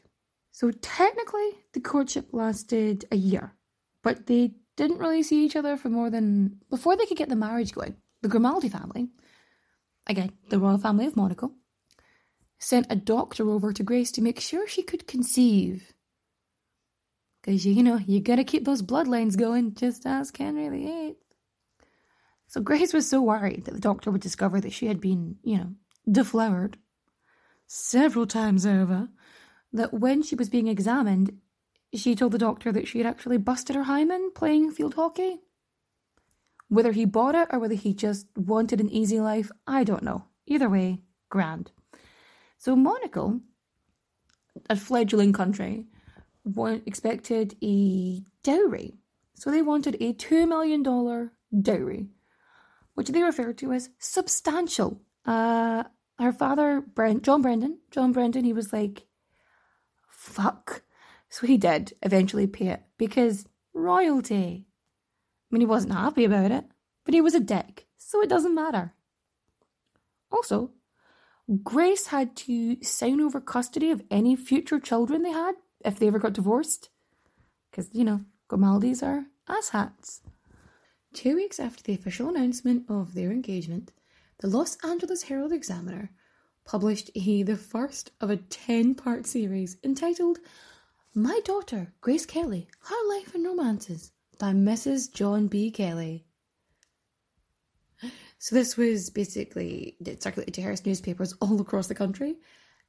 So 0.51 0.72
technically, 0.72 1.50
the 1.74 1.81
courtship 1.81 2.29
lasted 2.31 3.05
a 3.12 3.15
year, 3.15 3.53
but 4.03 4.27
they 4.27 4.55
didn't 4.77 4.98
really 5.00 5.24
see 5.24 5.46
each 5.46 5.55
other 5.55 5.77
for 5.77 5.89
more 5.89 6.10
than 6.10 6.60
before 6.69 6.96
they 6.96 7.05
could 7.05 7.17
get 7.17 7.29
the 7.29 7.36
marriage 7.36 7.74
going. 7.74 7.96
The 8.22 8.29
Grimaldi 8.29 8.69
family, 8.69 9.10
again, 10.10 10.32
the 10.50 10.60
royal 10.60 10.80
family 10.80 11.06
of 11.06 11.16
Monaco, 11.16 11.54
sent 12.58 12.88
a 12.89 12.96
doctor 12.96 13.50
over 13.50 13.72
to 13.72 13.84
Grace 13.84 14.12
to 14.12 14.22
make 14.22 14.39
sure 14.39 14.68
she 14.68 14.84
could 14.84 15.08
conceive. 15.08 15.94
Because, 17.42 17.66
you 17.66 17.84
know, 17.84 18.00
you 18.06 18.20
gotta 18.20 18.44
keep 18.44 18.66
those 18.66 18.82
bloodlines 18.82 19.38
going, 19.38 19.75
just 19.75 20.06
as 20.06 20.32
Henry 20.38 20.86
VIII. 20.86 21.16
So 22.48 22.60
Grace 22.60 22.94
was 22.94 23.08
so 23.08 23.22
worried 23.22 23.66
that 23.66 23.75
the 23.75 23.80
doctor 23.80 24.12
would 24.12 24.22
discover 24.22 24.60
that 24.60 24.74
she 24.74 24.88
had 24.88 25.00
been, 25.00 25.38
you 25.44 25.58
know, 25.58 25.72
deflowered 26.12 26.78
several 27.68 28.25
times 28.25 28.66
over 28.66 29.08
that 29.72 29.94
when 29.94 30.24
she 30.24 30.36
was 30.36 30.50
being 30.50 30.68
examined, 30.68 31.38
she 31.94 32.16
told 32.16 32.32
the 32.32 32.39
doctor 32.39 32.72
that 32.72 32.88
she 32.88 32.98
had 32.98 33.08
actually 33.08 33.38
busted 33.38 33.75
her 33.75 33.84
hymen 33.84 34.32
playing 34.34 34.72
field 34.72 34.96
hockey. 34.96 35.42
Whether 36.70 36.92
he 36.92 37.06
bought 37.06 37.36
it 37.36 37.50
or 37.52 37.60
whether 37.60 37.76
he 37.76 37.94
just 37.94 38.28
wanted 38.36 38.80
an 38.80 38.90
easy 38.90 39.20
life, 39.20 39.52
I 39.68 39.84
don't 39.84 40.04
know. 40.04 40.26
Either 40.46 40.70
way, 40.70 41.02
grand. 41.30 41.72
So 42.58 42.76
Monaco, 42.76 43.42
a 44.70 44.76
fledgling 44.76 45.34
country, 45.34 45.88
expected 46.86 47.56
a 47.64 48.22
dowry. 48.44 49.00
So 49.36 49.52
they 49.52 49.62
wanted 49.62 49.96
a 50.00 50.14
$2 50.14 50.48
million 50.48 50.84
dowry 51.62 52.08
which 53.00 53.08
they 53.08 53.24
refer 53.24 53.54
to 53.54 53.72
as 53.72 53.92
substantial. 53.98 55.00
Uh, 55.26 55.86
her 56.20 56.34
father, 56.34 56.82
Brent, 56.82 57.24
John 57.24 57.42
Brendan, 57.42 57.80
John 57.92 58.12
Brendan, 58.12 58.44
he 58.44 58.52
was 58.52 58.74
like, 58.74 59.06
fuck. 60.10 60.82
So 61.30 61.48
he 61.48 61.58
did 61.58 61.94
eventually 62.02 62.46
pay 62.46 62.68
it 62.68 62.84
because 62.98 63.46
royalty. 63.74 64.66
I 65.50 65.56
mean, 65.56 65.62
he 65.62 65.65
wasn't 65.65 65.94
happy 65.94 66.25
about 66.25 66.51
it, 66.51 66.65
but 67.06 67.13
he 67.13 67.22
was 67.22 67.34
a 67.34 67.39
dick, 67.39 67.88
so 67.98 68.22
it 68.22 68.29
doesn't 68.29 68.53
matter. 68.53 68.94
Also, 70.32 70.72
Grace 71.63 72.08
had 72.08 72.36
to 72.36 72.77
sign 72.84 73.20
over 73.20 73.41
custody 73.41 73.89
of 73.89 74.03
any 74.12 74.36
future 74.36 74.79
children 74.79 75.24
they 75.24 75.32
had 75.32 75.56
if 75.84 75.98
they 75.98 76.08
ever 76.08 76.20
got 76.20 76.34
divorced. 76.34 76.89
Because, 77.72 77.89
you 77.94 78.03
know, 78.03 78.22
Grimaldis 78.48 79.01
are 79.01 79.25
asshats. 79.48 80.22
Two 81.13 81.36
weeks 81.36 81.60
after 81.60 81.82
the 81.82 81.96
official 81.96 82.29
announcement 82.29 82.86
of 82.88 83.15
their 83.15 83.32
engagement, 83.32 83.91
the 84.39 84.48
Los 84.48 84.77
Angeles 84.84 85.24
Herald 85.24 85.51
Examiner 85.51 86.12
published 86.65 87.10
a, 87.15 87.41
the 87.41 87.58
first 87.58 88.12
of 88.22 88.29
a 88.29 88.38
10 88.38 88.94
part 88.94 89.25
series 89.25 89.77
entitled 89.84 90.38
My 91.15 91.39
Daughter, 91.44 91.94
Grace 92.01 92.27
Kelly 92.27 92.68
Her 92.82 93.10
Life 93.10 93.34
and 93.34 93.44
Romances 93.44 94.12
by 94.39 94.51
Mrs. 94.51 95.13
John 95.13 95.48
B. 95.48 95.69
Kelly. 95.69 96.25
So, 98.41 98.55
this 98.55 98.77
was 98.77 99.10
basically 99.10 99.98
it 100.05 100.24
circulated 100.24 100.53
to 100.53 100.62
Hearst 100.62 100.86
newspapers 100.86 101.34
all 101.41 101.60
across 101.60 101.88
the 101.88 101.96
country, 101.96 102.38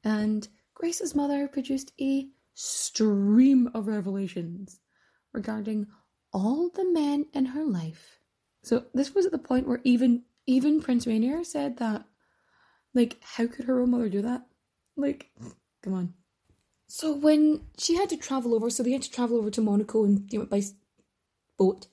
and 0.04 0.46
Grace's 0.74 1.14
mother 1.14 1.48
produced 1.48 1.92
a 2.00 2.28
stream 2.54 3.68
of 3.74 3.86
revelations 3.86 4.80
regarding 5.32 5.86
all 6.32 6.68
the 6.70 6.90
men 6.90 7.26
in 7.32 7.46
her 7.46 7.64
life. 7.64 8.20
So 8.62 8.84
this 8.94 9.14
was 9.14 9.26
at 9.26 9.32
the 9.32 9.38
point 9.38 9.66
where 9.66 9.80
even 9.84 10.22
even 10.46 10.80
Prince 10.80 11.06
Rainier 11.06 11.44
said 11.44 11.78
that 11.78 12.04
like 12.94 13.16
how 13.22 13.46
could 13.46 13.64
her 13.66 13.80
own 13.80 13.90
mother 13.90 14.08
do 14.08 14.22
that? 14.22 14.42
Like 14.96 15.30
come 15.82 15.94
on. 15.94 16.14
So 16.86 17.14
when 17.14 17.62
she 17.78 17.94
had 17.94 18.10
to 18.10 18.16
travel 18.16 18.54
over, 18.54 18.68
so 18.68 18.82
they 18.82 18.92
had 18.92 19.02
to 19.02 19.10
travel 19.10 19.38
over 19.38 19.50
to 19.50 19.60
Monaco 19.60 20.04
and 20.04 20.28
they 20.28 20.38
went 20.38 20.50
by 20.50 20.62
boat, 21.60 21.86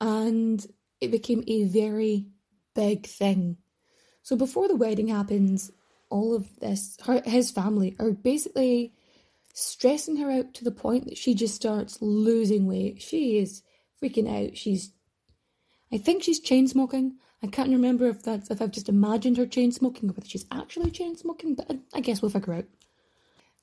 and 0.00 0.64
it 1.00 1.10
became 1.10 1.42
a 1.46 1.64
very 1.64 2.26
big 2.74 3.06
thing. 3.06 3.56
So 4.22 4.36
before 4.36 4.68
the 4.68 4.76
wedding 4.76 5.08
happens, 5.08 5.70
all 6.08 6.34
of 6.34 6.48
this, 6.60 6.96
her, 7.04 7.22
his 7.24 7.50
family 7.50 7.96
are 7.98 8.12
basically 8.12 8.94
stressing 9.52 10.16
her 10.16 10.30
out 10.30 10.54
to 10.54 10.64
the 10.64 10.70
point 10.70 11.06
that 11.06 11.18
she 11.18 11.34
just 11.34 11.54
starts 11.54 11.98
losing 12.00 12.66
weight. 12.66 13.02
She 13.02 13.38
is 13.38 13.62
freaking 14.02 14.28
out. 14.28 14.56
She's, 14.56 14.92
I 15.92 15.98
think 15.98 16.22
she's 16.22 16.40
chain 16.40 16.68
smoking. 16.68 17.16
I 17.42 17.46
can't 17.46 17.70
remember 17.70 18.06
if 18.06 18.22
that's 18.22 18.50
if 18.50 18.60
I've 18.60 18.70
just 18.70 18.88
imagined 18.88 19.38
her 19.38 19.46
chain 19.46 19.72
smoking 19.72 20.10
or 20.10 20.12
whether 20.12 20.28
she's 20.28 20.46
actually 20.52 20.90
chain 20.90 21.16
smoking, 21.16 21.54
but 21.54 21.66
I, 21.70 21.78
I 21.94 22.00
guess 22.00 22.20
we'll 22.20 22.30
figure 22.30 22.54
out. 22.54 22.66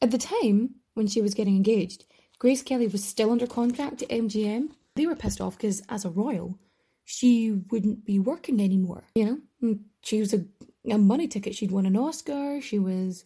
At 0.02 0.12
the 0.12 0.18
time 0.18 0.76
when 0.96 1.08
she 1.08 1.22
was 1.22 1.34
getting 1.34 1.56
engaged, 1.56 2.06
Grace 2.40 2.62
Kelly 2.62 2.88
was 2.88 3.04
still 3.04 3.32
under 3.32 3.48
contract 3.48 4.00
to 4.00 4.06
MGM. 4.08 4.70
They 4.98 5.06
were 5.06 5.16
pissed 5.16 5.40
off 5.40 5.58
because, 5.58 5.82
as 5.90 6.06
a 6.06 6.10
royal, 6.10 6.60
she 7.06 7.52
wouldn't 7.72 8.04
be 8.04 8.20
working 8.20 8.60
anymore. 8.60 9.06
You 9.16 9.26
know, 9.26 9.38
mm, 9.64 9.80
she 10.02 10.20
was 10.20 10.34
a, 10.34 10.46
a 10.90 10.98
money 10.98 11.28
ticket. 11.28 11.56
She'd 11.56 11.72
won 11.72 11.86
an 11.86 11.96
Oscar. 11.96 12.60
She 12.60 12.80
was, 12.80 13.24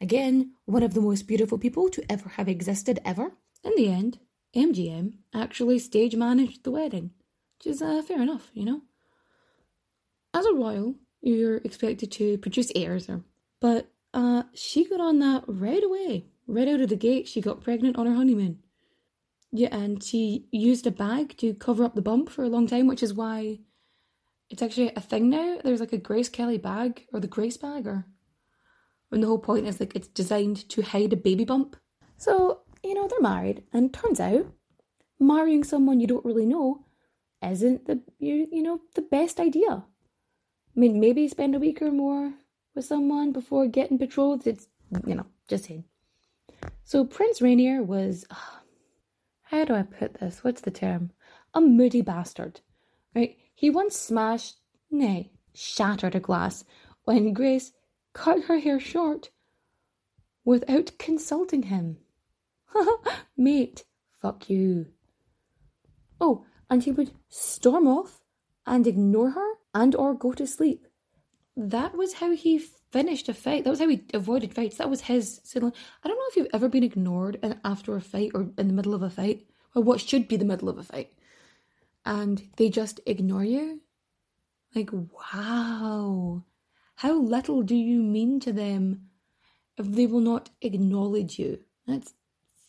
again, 0.00 0.52
one 0.66 0.82
of 0.82 0.94
the 0.94 1.00
most 1.00 1.26
beautiful 1.26 1.58
people 1.58 1.88
to 1.88 2.12
ever 2.12 2.28
have 2.30 2.48
existed 2.48 3.00
ever. 3.04 3.32
In 3.64 3.72
the 3.76 3.88
end, 3.88 4.18
MGM 4.54 5.14
actually 5.34 5.78
stage 5.78 6.14
managed 6.14 6.62
the 6.62 6.70
wedding, 6.70 7.10
which 7.58 7.72
is 7.72 7.82
uh, 7.82 8.02
fair 8.02 8.20
enough, 8.20 8.50
you 8.52 8.64
know. 8.64 8.82
As 10.34 10.46
a 10.46 10.54
royal, 10.54 10.94
you're 11.22 11.56
expected 11.56 12.12
to 12.12 12.38
produce 12.38 12.70
heirs. 12.76 13.08
But 13.60 13.90
uh, 14.12 14.44
she 14.54 14.88
got 14.88 15.00
on 15.00 15.18
that 15.20 15.44
right 15.46 15.82
away. 15.82 16.26
Right 16.46 16.68
out 16.68 16.80
of 16.80 16.88
the 16.88 16.96
gate, 16.96 17.28
she 17.28 17.40
got 17.40 17.62
pregnant 17.62 17.96
on 17.96 18.06
her 18.06 18.14
honeymoon. 18.14 18.58
Yeah, 19.50 19.74
and 19.74 20.02
she 20.02 20.46
used 20.50 20.86
a 20.86 20.90
bag 20.90 21.36
to 21.38 21.54
cover 21.54 21.84
up 21.84 21.94
the 21.94 22.02
bump 22.02 22.28
for 22.28 22.44
a 22.44 22.48
long 22.48 22.66
time, 22.66 22.86
which 22.86 23.02
is 23.02 23.14
why 23.14 23.60
it's 24.50 24.62
actually 24.62 24.92
a 24.94 25.00
thing 25.00 25.30
now. 25.30 25.58
There's 25.62 25.80
like 25.80 25.92
a 25.92 25.98
Grace 25.98 26.28
Kelly 26.28 26.58
bag 26.58 27.06
or 27.12 27.20
the 27.20 27.26
Grace 27.26 27.56
bag, 27.56 27.86
or 27.86 28.04
when 29.08 29.22
the 29.22 29.26
whole 29.26 29.38
point 29.38 29.66
is 29.66 29.80
like 29.80 29.96
it's 29.96 30.08
designed 30.08 30.68
to 30.68 30.82
hide 30.82 31.12
a 31.12 31.16
baby 31.16 31.44
bump. 31.44 31.76
So 32.18 32.60
you 32.84 32.92
know 32.92 33.08
they're 33.08 33.20
married, 33.20 33.62
and 33.72 33.92
turns 33.92 34.20
out 34.20 34.52
marrying 35.18 35.64
someone 35.64 35.98
you 35.98 36.06
don't 36.06 36.24
really 36.24 36.46
know 36.46 36.84
isn't 37.42 37.86
the 37.86 38.02
you 38.18 38.48
you 38.52 38.62
know 38.62 38.80
the 38.94 39.02
best 39.02 39.40
idea. 39.40 39.84
I 40.76 40.80
mean, 40.80 41.00
maybe 41.00 41.26
spend 41.26 41.54
a 41.54 41.58
week 41.58 41.80
or 41.80 41.90
more 41.90 42.34
with 42.74 42.84
someone 42.84 43.32
before 43.32 43.66
getting 43.66 43.96
betrothed. 43.96 44.46
It's 44.46 44.68
you 45.06 45.14
know 45.14 45.26
just 45.48 45.64
saying. 45.64 45.84
So 46.84 47.06
Prince 47.06 47.40
Rainier 47.40 47.82
was. 47.82 48.26
Uh, 48.30 48.57
how 49.50 49.64
do 49.64 49.74
I 49.74 49.82
put 49.82 50.20
this? 50.20 50.44
What's 50.44 50.60
the 50.60 50.70
term? 50.70 51.10
A 51.54 51.60
moody 51.60 52.02
bastard. 52.02 52.60
Right? 53.14 53.36
He 53.54 53.70
once 53.70 53.96
smashed, 53.96 54.58
nay, 54.90 55.32
shattered 55.54 56.14
a 56.14 56.20
glass 56.20 56.64
when 57.04 57.32
Grace 57.32 57.72
cut 58.12 58.44
her 58.44 58.58
hair 58.58 58.78
short 58.78 59.30
without 60.44 60.98
consulting 60.98 61.64
him. 61.64 61.96
Mate, 63.38 63.84
fuck 64.20 64.50
you. 64.50 64.88
Oh, 66.20 66.44
and 66.68 66.82
he 66.82 66.92
would 66.92 67.12
storm 67.30 67.88
off 67.88 68.20
and 68.66 68.86
ignore 68.86 69.30
her 69.30 69.52
and 69.74 69.94
or 69.94 70.12
go 70.12 70.32
to 70.32 70.46
sleep. 70.46 70.86
That 71.56 71.96
was 71.96 72.14
how 72.14 72.34
he 72.34 72.58
finished 72.90 73.28
a 73.28 73.34
fight. 73.34 73.64
That 73.64 73.70
was 73.70 73.80
how 73.80 73.88
he 73.88 74.04
avoided 74.14 74.54
fights. 74.54 74.78
That 74.78 74.90
was 74.90 75.02
his 75.02 75.40
signal. 75.44 75.74
I 76.02 76.08
don't 76.08 76.16
know 76.16 76.24
if 76.28 76.36
you've 76.36 76.54
ever 76.54 76.68
been 76.68 76.84
ignored 76.84 77.38
after 77.64 77.96
a 77.96 78.00
fight 78.00 78.30
or 78.34 78.48
in 78.56 78.68
the 78.68 78.72
middle 78.72 78.94
of 78.94 79.02
a 79.02 79.10
fight, 79.10 79.46
or 79.74 79.82
what 79.82 80.00
should 80.00 80.28
be 80.28 80.36
the 80.36 80.44
middle 80.44 80.68
of 80.68 80.78
a 80.78 80.82
fight, 80.82 81.12
and 82.04 82.42
they 82.56 82.68
just 82.70 83.00
ignore 83.06 83.44
you. 83.44 83.80
Like, 84.74 84.90
wow. 84.92 86.44
How 86.96 87.14
little 87.14 87.62
do 87.62 87.74
you 87.74 88.02
mean 88.02 88.40
to 88.40 88.52
them 88.52 89.08
if 89.76 89.86
they 89.86 90.06
will 90.06 90.20
not 90.20 90.50
acknowledge 90.60 91.38
you? 91.38 91.60
That's 91.86 92.12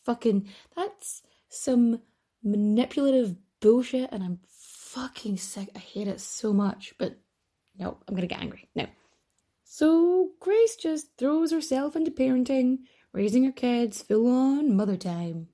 fucking, 0.06 0.48
that's 0.76 1.24
some 1.50 2.02
manipulative 2.44 3.36
bullshit, 3.60 4.10
and 4.12 4.24
I'm 4.24 4.40
fucking 4.48 5.38
sick. 5.38 5.70
I 5.76 5.80
hate 5.80 6.08
it 6.08 6.22
so 6.22 6.54
much, 6.54 6.94
but 6.98 7.18
no, 7.78 7.98
I'm 8.08 8.16
gonna 8.16 8.28
get 8.28 8.42
angry. 8.42 8.70
No. 8.76 8.88
So 9.72 10.32
Grace 10.40 10.76
just 10.76 11.16
throws 11.20 11.52
herself 11.52 11.96
into 11.96 12.10
parenting, 12.10 12.80
raising 13.14 13.44
her 13.44 13.52
kids, 13.52 14.02
full 14.02 14.26
on 14.26 14.76
mother 14.76 14.98
time. 14.98 15.50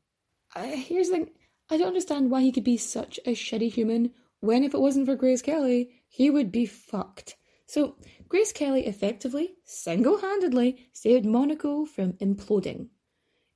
Uh, 0.56 0.64
here's 0.64 1.10
the 1.10 1.16
thing 1.16 1.32
I 1.70 1.76
don't 1.76 1.90
understand 1.90 2.32
why 2.32 2.40
he 2.40 2.54
could 2.54 2.64
be 2.64 2.78
such 2.78 3.20
a 3.26 3.34
shitty 3.34 3.74
human 3.74 4.12
when, 4.40 4.64
if 4.64 4.74
it 4.74 4.80
wasn't 4.80 5.08
for 5.08 5.16
Grace 5.16 5.42
Kelly, 5.42 6.02
he 6.08 6.30
would 6.30 6.50
be 6.50 6.66
fucked. 6.66 7.36
So, 7.66 7.98
Grace 8.30 8.54
Kelly 8.54 8.88
effectively, 8.88 9.56
single 9.66 10.20
handedly, 10.20 10.88
saved 10.94 11.26
Monaco 11.26 11.84
from 11.84 12.14
imploding. 12.14 12.88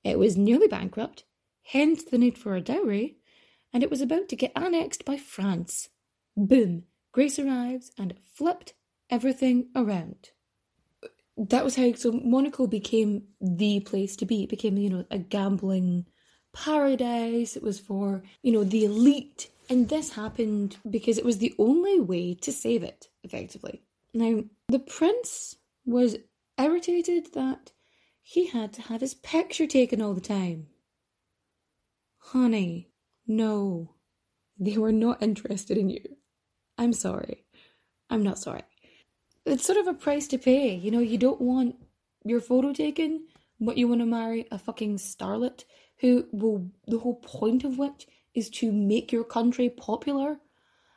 It 0.04 0.20
was 0.20 0.36
nearly 0.36 0.68
bankrupt, 0.68 1.24
hence 1.62 2.04
the 2.04 2.18
need 2.18 2.38
for 2.38 2.58
a 2.58 2.62
dowry, 2.62 3.16
and 3.72 3.82
it 3.82 3.90
was 3.90 4.02
about 4.02 4.28
to 4.28 4.36
get 4.36 4.52
annexed 4.58 5.06
by 5.06 5.16
France. 5.16 5.88
Boom! 6.36 6.84
Grace 7.14 7.40
arrives 7.40 7.92
and 7.98 8.16
flipped 8.36 8.74
everything 9.10 9.70
around 9.74 10.32
that 11.48 11.64
was 11.64 11.76
how 11.78 11.94
so 11.94 12.12
Monaco 12.12 12.68
became 12.68 13.24
the 13.40 13.80
place 13.82 14.16
to 14.18 14.26
be. 14.26 14.44
It 14.44 14.50
became, 14.50 14.78
you 14.78 14.90
know, 14.90 15.06
a 15.10 15.18
gambling 15.18 16.06
paradise. 16.54 17.56
It 17.56 17.64
was 17.64 17.80
for, 17.80 18.24
you 18.44 18.52
know, 18.52 18.66
the 18.66 18.84
elite. 18.86 19.50
And 19.70 19.88
this 19.88 20.12
happened 20.12 20.78
because 20.90 21.18
it 21.18 21.24
was 21.24 21.38
the 21.38 21.56
only 21.58 22.00
way 22.00 22.34
to 22.42 22.52
save 22.52 22.84
it, 22.84 23.08
effectively. 23.24 23.84
Now, 24.14 24.44
the 24.68 24.80
prince 24.80 25.56
was 25.86 26.18
irritated 26.58 27.34
that 27.34 27.72
he 28.22 28.48
had 28.48 28.74
to 28.74 28.82
have 28.84 29.02
his 29.02 29.14
picture 29.14 29.68
taken 29.68 30.02
all 30.02 30.14
the 30.14 30.22
time. 30.22 30.68
Honey, 32.18 32.90
no, 33.26 33.96
they 34.60 34.78
were 34.78 34.92
not 34.92 35.24
interested 35.24 35.78
in 35.78 35.90
you. 35.90 36.18
I'm 36.78 36.94
sorry. 36.94 37.46
I'm 38.10 38.24
not 38.24 38.40
sorry 38.40 38.64
it's 39.50 39.66
sort 39.66 39.80
of 39.80 39.88
a 39.88 39.94
price 39.94 40.28
to 40.30 40.38
pay. 40.38 40.74
You 40.74 40.92
know, 40.92 41.00
you 41.00 41.18
don't 41.18 41.42
want 41.42 41.76
your 42.24 42.42
photo 42.42 42.74
taken, 42.74 43.28
but 43.60 43.78
you 43.78 43.88
want 43.88 44.02
to 44.02 44.06
marry 44.06 44.48
a 44.52 44.60
fucking 44.60 44.98
starlet 44.98 45.66
who 46.00 46.26
will, 46.32 46.70
the 46.88 47.00
whole 47.00 47.16
point 47.16 47.64
of 47.64 47.78
which 47.78 48.08
is 48.34 48.50
to 48.50 48.72
make 48.72 49.12
your 49.12 49.24
country 49.24 49.70
popular. 49.70 50.40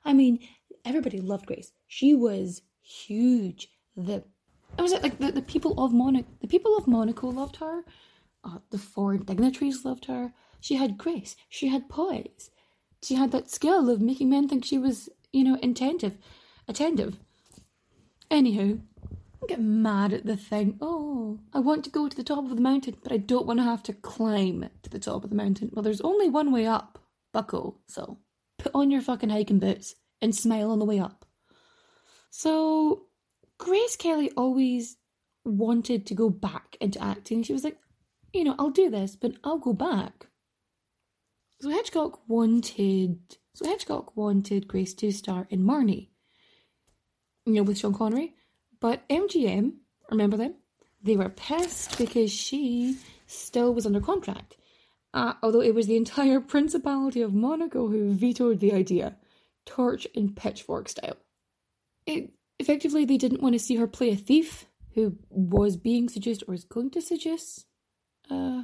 I 0.05 0.13
mean, 0.13 0.41
everybody 0.85 1.21
loved 1.21 1.47
Grace. 1.47 1.73
She 1.87 2.15
was 2.15 2.63
huge. 2.83 3.69
The 3.97 4.25
I 4.79 4.83
was 4.83 4.93
like 4.93 5.19
the, 5.19 5.33
the 5.33 5.43
people 5.43 5.85
of 5.85 5.93
Monaco, 5.93 6.29
the 6.41 6.49
people 6.49 6.77
of 6.77 6.87
Monaco 6.87 7.29
loved 7.29 7.57
her. 7.57 7.85
Uh, 8.45 8.59
the 8.71 8.79
foreign 8.79 9.23
dignitaries 9.25 9.85
loved 9.85 10.07
her. 10.07 10.33
She 10.61 10.77
had 10.77 10.99
grace. 10.99 11.37
She 11.49 11.69
had 11.69 11.89
poise. 11.89 12.51
She 13.03 13.15
had 13.15 13.33
that 13.33 13.51
skill 13.51 13.91
of 13.91 14.01
making 14.01 14.31
men 14.31 14.49
think 14.49 14.65
she 14.65 14.79
was, 14.79 15.09
you 15.33 15.45
know, 15.45 15.59
attentive, 15.63 16.17
attentive. 16.67 17.19
Anywho, 18.33 18.81
I 19.43 19.47
get 19.47 19.61
mad 19.61 20.15
at 20.15 20.25
the 20.25 20.39
thing. 20.39 20.79
Oh, 20.81 21.39
I 21.53 21.59
want 21.59 21.85
to 21.85 21.91
go 21.91 22.09
to 22.09 22.17
the 22.17 22.25
top 22.25 22.39
of 22.39 22.57
the 22.57 22.63
mountain, 22.63 22.97
but 23.03 23.13
I 23.13 23.19
don't 23.19 23.45
want 23.45 23.59
to 23.59 23.65
have 23.65 23.83
to 23.83 23.93
climb 23.93 24.71
to 24.83 24.89
the 24.89 24.99
top 24.99 25.23
of 25.23 25.29
the 25.29 25.37
mountain. 25.37 25.69
Well, 25.71 25.83
there's 25.83 26.01
only 26.01 26.31
one 26.31 26.51
way 26.51 26.67
up, 26.67 26.99
buckle, 27.35 27.83
so 27.89 28.21
put 28.59 28.73
on 28.75 28.91
your 28.91 29.03
fucking 29.03 29.29
hiking 29.29 29.59
boots 29.59 29.97
and 30.23 30.35
smile 30.35 30.71
on 30.71 30.79
the 30.79 30.87
way 30.87 30.99
up. 30.99 31.27
So, 32.31 33.03
Grace 33.59 33.97
Kelly 33.97 34.31
always 34.35 34.97
wanted 35.45 36.07
to 36.07 36.15
go 36.15 36.31
back 36.31 36.79
into 36.81 37.03
acting. 37.05 37.43
She 37.43 37.53
was 37.53 37.65
like, 37.65 37.77
you 38.33 38.45
know, 38.45 38.55
I'll 38.59 38.71
do 38.71 38.89
this, 38.89 39.15
but 39.15 39.33
I'll 39.45 39.59
go 39.59 39.75
back. 39.75 40.29
So 41.61 41.69
Hitchcock 41.69 42.27
wanted, 42.27 43.19
so 43.55 43.67
Hitchcock 43.67 44.17
wanted 44.17 44.69
Grace 44.69 44.95
to 44.95 45.13
star 45.13 45.47
in 45.51 45.63
Marnie 45.63 46.09
you 47.45 47.55
know, 47.55 47.63
with 47.63 47.79
Sean 47.79 47.95
Connery. 47.95 48.35
But 48.81 49.09
MGM, 49.09 49.75
remember 50.11 50.37
them? 50.37 50.55
They 51.03 51.17
were 51.17 51.29
pissed 51.29 51.99
because 51.99 52.33
she 52.33 52.99
still 53.27 53.75
was 53.75 53.87
under 53.87 54.01
contract. 54.01 54.57
Uh, 55.15 55.35
although 55.43 55.61
it 55.61 55.75
was 55.75 55.87
the 55.87 55.97
entire 55.97 56.41
Principality 56.55 57.21
of 57.23 57.35
Monaco 57.35 57.89
who 57.89 58.13
vetoed 58.13 58.61
the 58.61 58.73
idea, 58.73 59.17
torch 59.67 60.07
and 60.15 60.35
pitchfork 60.37 60.89
style. 60.89 61.17
It, 62.07 62.31
effectively, 62.59 63.05
they 63.05 63.19
didn't 63.19 63.43
want 63.43 63.55
to 63.55 63.59
see 63.59 63.77
her 63.77 63.87
play 63.87 64.11
a 64.11 64.17
thief 64.17 64.67
who 64.95 65.17
was 65.31 65.77
being 65.77 66.09
seduced 66.09 66.43
or 66.47 66.53
was 66.53 66.65
going 66.65 66.91
to 66.91 67.01
seduce 67.01 67.65
uh, 68.31 68.63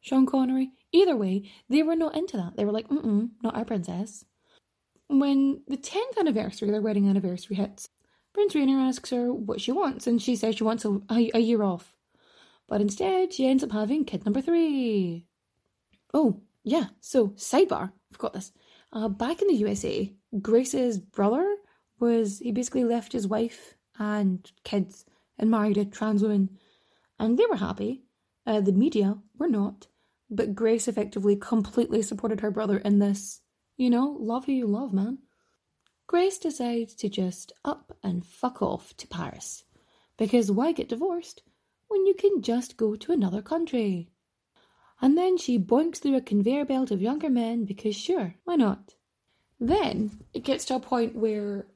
Sean 0.00 0.26
Connery. 0.26 0.72
Either 0.92 1.16
way, 1.16 1.50
they 1.68 1.82
were 1.82 1.96
not 1.96 2.16
into 2.16 2.36
that. 2.36 2.56
They 2.56 2.64
were 2.64 2.72
like, 2.72 2.88
mm 2.88 3.30
not 3.42 3.56
our 3.56 3.64
princess. 3.64 4.24
When 5.08 5.62
the 5.68 5.76
10th 5.76 6.18
anniversary, 6.18 6.70
their 6.70 6.80
wedding 6.80 7.08
anniversary 7.08 7.56
hits, 7.56 7.88
Prince 8.34 8.54
Rainier 8.56 8.80
asks 8.80 9.10
her 9.10 9.32
what 9.32 9.60
she 9.60 9.72
wants, 9.72 10.06
and 10.06 10.20
she 10.20 10.36
says 10.36 10.56
she 10.56 10.64
wants 10.64 10.84
a, 10.84 11.00
a, 11.10 11.30
a 11.34 11.38
year 11.38 11.62
off. 11.62 11.94
But 12.66 12.80
instead, 12.80 13.32
she 13.32 13.46
ends 13.46 13.62
up 13.62 13.72
having 13.72 14.04
kid 14.04 14.24
number 14.24 14.40
three. 14.40 15.26
Oh, 16.12 16.40
yeah, 16.64 16.86
so 17.00 17.28
sidebar, 17.28 17.92
forgot 18.12 18.32
this. 18.32 18.52
Uh, 18.92 19.08
back 19.08 19.40
in 19.40 19.48
the 19.48 19.54
USA, 19.54 20.12
Grace's 20.42 20.98
brother 20.98 21.56
was, 22.00 22.40
he 22.40 22.52
basically 22.52 22.84
left 22.84 23.12
his 23.12 23.26
wife 23.26 23.74
and 23.98 24.50
kids 24.64 25.04
and 25.38 25.50
married 25.50 25.78
a 25.78 25.84
trans 25.84 26.22
woman. 26.22 26.50
And 27.18 27.38
they 27.38 27.46
were 27.46 27.56
happy. 27.56 28.02
Uh, 28.46 28.60
the 28.60 28.72
media 28.72 29.16
were 29.38 29.48
not. 29.48 29.86
But 30.28 30.54
Grace 30.54 30.88
effectively 30.88 31.36
completely 31.36 32.02
supported 32.02 32.40
her 32.40 32.50
brother 32.50 32.78
in 32.78 32.98
this, 32.98 33.40
you 33.76 33.90
know, 33.90 34.16
love 34.18 34.46
who 34.46 34.52
you 34.52 34.66
love, 34.66 34.92
man. 34.92 35.18
Grace 36.06 36.38
decides 36.38 36.94
to 36.94 37.08
just 37.08 37.52
up 37.64 37.96
and 38.02 38.26
fuck 38.26 38.60
off 38.60 38.96
to 38.98 39.06
Paris. 39.06 39.64
Because 40.16 40.50
why 40.50 40.72
get 40.72 40.88
divorced 40.88 41.42
when 41.88 42.06
you 42.06 42.14
can 42.14 42.42
just 42.42 42.76
go 42.76 42.94
to 42.94 43.12
another 43.12 43.42
country? 43.42 44.10
And 45.00 45.18
then 45.18 45.36
she 45.38 45.58
boinks 45.58 45.98
through 45.98 46.16
a 46.16 46.20
conveyor 46.20 46.66
belt 46.66 46.90
of 46.90 47.02
younger 47.02 47.30
men 47.30 47.64
because 47.64 47.96
sure, 47.96 48.34
why 48.44 48.56
not? 48.56 48.94
Then 49.58 50.24
it 50.32 50.44
gets 50.44 50.64
to 50.66 50.76
a 50.76 50.80
point 50.80 51.16
where 51.16 51.66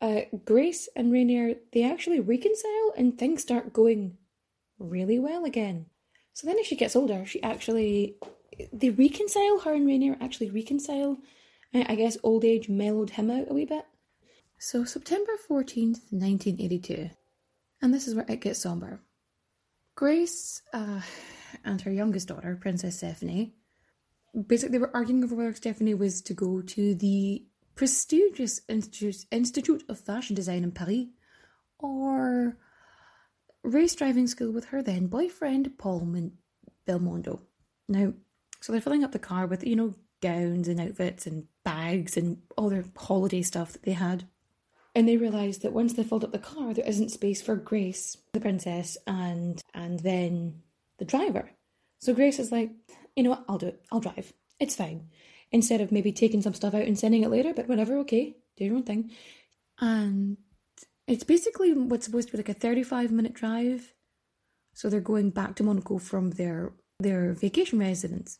uh, 0.00 0.22
Grace 0.44 0.88
and 0.94 1.12
Rainier 1.12 1.54
they 1.72 1.82
actually 1.82 2.20
reconcile 2.20 2.92
and 2.96 3.18
things 3.18 3.42
start 3.42 3.72
going 3.72 4.16
really 4.78 5.18
well 5.18 5.44
again. 5.44 5.86
So 6.32 6.46
then 6.46 6.58
as 6.58 6.66
she 6.66 6.76
gets 6.76 6.96
older, 6.96 7.24
she 7.26 7.42
actually 7.42 8.16
they 8.72 8.90
reconcile 8.90 9.60
her 9.60 9.74
and 9.74 9.86
Rainier 9.86 10.16
actually 10.20 10.50
reconcile 10.50 11.18
I 11.74 11.94
guess 11.96 12.16
old 12.22 12.44
age 12.44 12.68
mellowed 12.68 13.10
him 13.10 13.30
out 13.30 13.50
a 13.50 13.54
wee 13.54 13.64
bit. 13.64 13.84
So, 14.58 14.84
September 14.84 15.32
14th, 15.48 16.12
1982. 16.12 17.10
And 17.82 17.92
this 17.92 18.06
is 18.06 18.14
where 18.14 18.24
it 18.28 18.40
gets 18.40 18.60
somber. 18.60 19.00
Grace 19.96 20.62
uh, 20.72 21.00
and 21.64 21.80
her 21.82 21.90
youngest 21.90 22.28
daughter, 22.28 22.56
Princess 22.60 22.98
Stephanie, 22.98 23.54
basically 24.46 24.78
were 24.78 24.94
arguing 24.94 25.22
over 25.22 25.34
whether 25.34 25.54
Stephanie 25.54 25.94
was 25.94 26.20
to 26.22 26.34
go 26.34 26.60
to 26.62 26.94
the 26.94 27.44
prestigious 27.74 28.60
Institute, 28.68 29.26
Institute 29.30 29.84
of 29.88 30.00
Fashion 30.00 30.34
Design 30.34 30.64
in 30.64 30.72
Paris 30.72 31.06
or 31.78 32.56
race 33.62 33.94
driving 33.94 34.26
school 34.26 34.52
with 34.52 34.66
her 34.66 34.82
then 34.82 35.06
boyfriend, 35.06 35.76
Paul 35.78 36.30
Belmondo. 36.86 37.40
Now, 37.88 38.12
so 38.60 38.72
they're 38.72 38.80
filling 38.80 39.04
up 39.04 39.12
the 39.12 39.18
car 39.18 39.46
with, 39.46 39.66
you 39.66 39.76
know, 39.76 39.94
gowns 40.24 40.68
and 40.68 40.80
outfits 40.80 41.26
and 41.26 41.44
bags 41.64 42.16
and 42.16 42.38
all 42.56 42.70
their 42.70 42.84
holiday 42.96 43.42
stuff 43.42 43.72
that 43.74 43.82
they 43.82 43.92
had. 43.92 44.24
And 44.94 45.06
they 45.06 45.18
realised 45.18 45.62
that 45.62 45.72
once 45.72 45.92
they 45.92 46.02
filled 46.02 46.24
up 46.24 46.32
the 46.32 46.38
car, 46.38 46.72
there 46.72 46.88
isn't 46.88 47.10
space 47.10 47.42
for 47.42 47.56
Grace, 47.56 48.16
the 48.32 48.40
princess, 48.40 48.96
and 49.06 49.60
and 49.74 50.00
then 50.00 50.62
the 50.98 51.04
driver. 51.04 51.50
So 52.00 52.14
Grace 52.14 52.38
is 52.38 52.50
like, 52.50 52.70
you 53.14 53.22
know 53.22 53.30
what, 53.30 53.44
I'll 53.48 53.58
do 53.58 53.68
it. 53.68 53.84
I'll 53.92 54.00
drive. 54.00 54.32
It's 54.58 54.76
fine. 54.76 55.08
Instead 55.52 55.80
of 55.80 55.92
maybe 55.92 56.12
taking 56.12 56.42
some 56.42 56.54
stuff 56.54 56.74
out 56.74 56.82
and 56.82 56.98
sending 56.98 57.22
it 57.22 57.30
later, 57.30 57.52
but 57.52 57.68
whatever, 57.68 57.98
okay, 57.98 58.36
do 58.56 58.64
your 58.64 58.76
own 58.76 58.84
thing. 58.84 59.10
And 59.80 60.38
it's 61.06 61.24
basically 61.24 61.74
what's 61.74 62.06
supposed 62.06 62.28
to 62.28 62.32
be 62.32 62.38
like 62.38 62.48
a 62.48 62.54
35 62.54 63.12
minute 63.12 63.34
drive. 63.34 63.92
So 64.74 64.88
they're 64.88 65.00
going 65.00 65.30
back 65.30 65.54
to 65.56 65.62
Monaco 65.62 65.98
from 65.98 66.30
their 66.30 66.72
their 67.00 67.34
vacation 67.34 67.78
residence. 67.78 68.38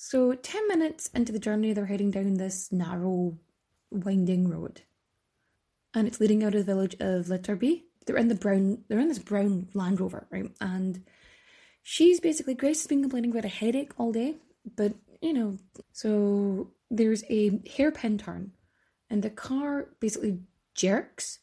So 0.00 0.32
10 0.32 0.68
minutes 0.68 1.08
into 1.08 1.32
the 1.32 1.40
journey, 1.40 1.72
they're 1.72 1.86
heading 1.86 2.12
down 2.12 2.34
this 2.34 2.70
narrow, 2.70 3.36
winding 3.90 4.48
road 4.48 4.82
and 5.94 6.06
it's 6.06 6.20
leading 6.20 6.44
out 6.44 6.54
of 6.54 6.64
the 6.64 6.72
village 6.72 6.96
of 7.00 7.28
La 7.28 7.36
Turbie. 7.36 7.84
They're 8.06 8.16
in 8.16 8.28
the 8.28 8.34
brown, 8.34 8.84
they're 8.88 9.00
in 9.00 9.08
this 9.08 9.18
brown 9.18 9.68
Land 9.74 10.00
Rover, 10.00 10.26
right? 10.30 10.50
And 10.60 11.04
she's 11.82 12.20
basically 12.20 12.54
Grace 12.54 12.82
has 12.82 12.86
been 12.86 13.02
complaining 13.02 13.30
about 13.30 13.44
a 13.44 13.48
headache 13.48 13.92
all 13.98 14.12
day, 14.12 14.36
but 14.76 14.94
you 15.20 15.32
know, 15.32 15.58
so 15.92 16.70
there's 16.90 17.24
a 17.28 17.60
hairpin 17.76 18.18
turn, 18.18 18.52
and 19.10 19.22
the 19.22 19.30
car 19.30 19.88
basically 20.00 20.38
jerks 20.74 21.40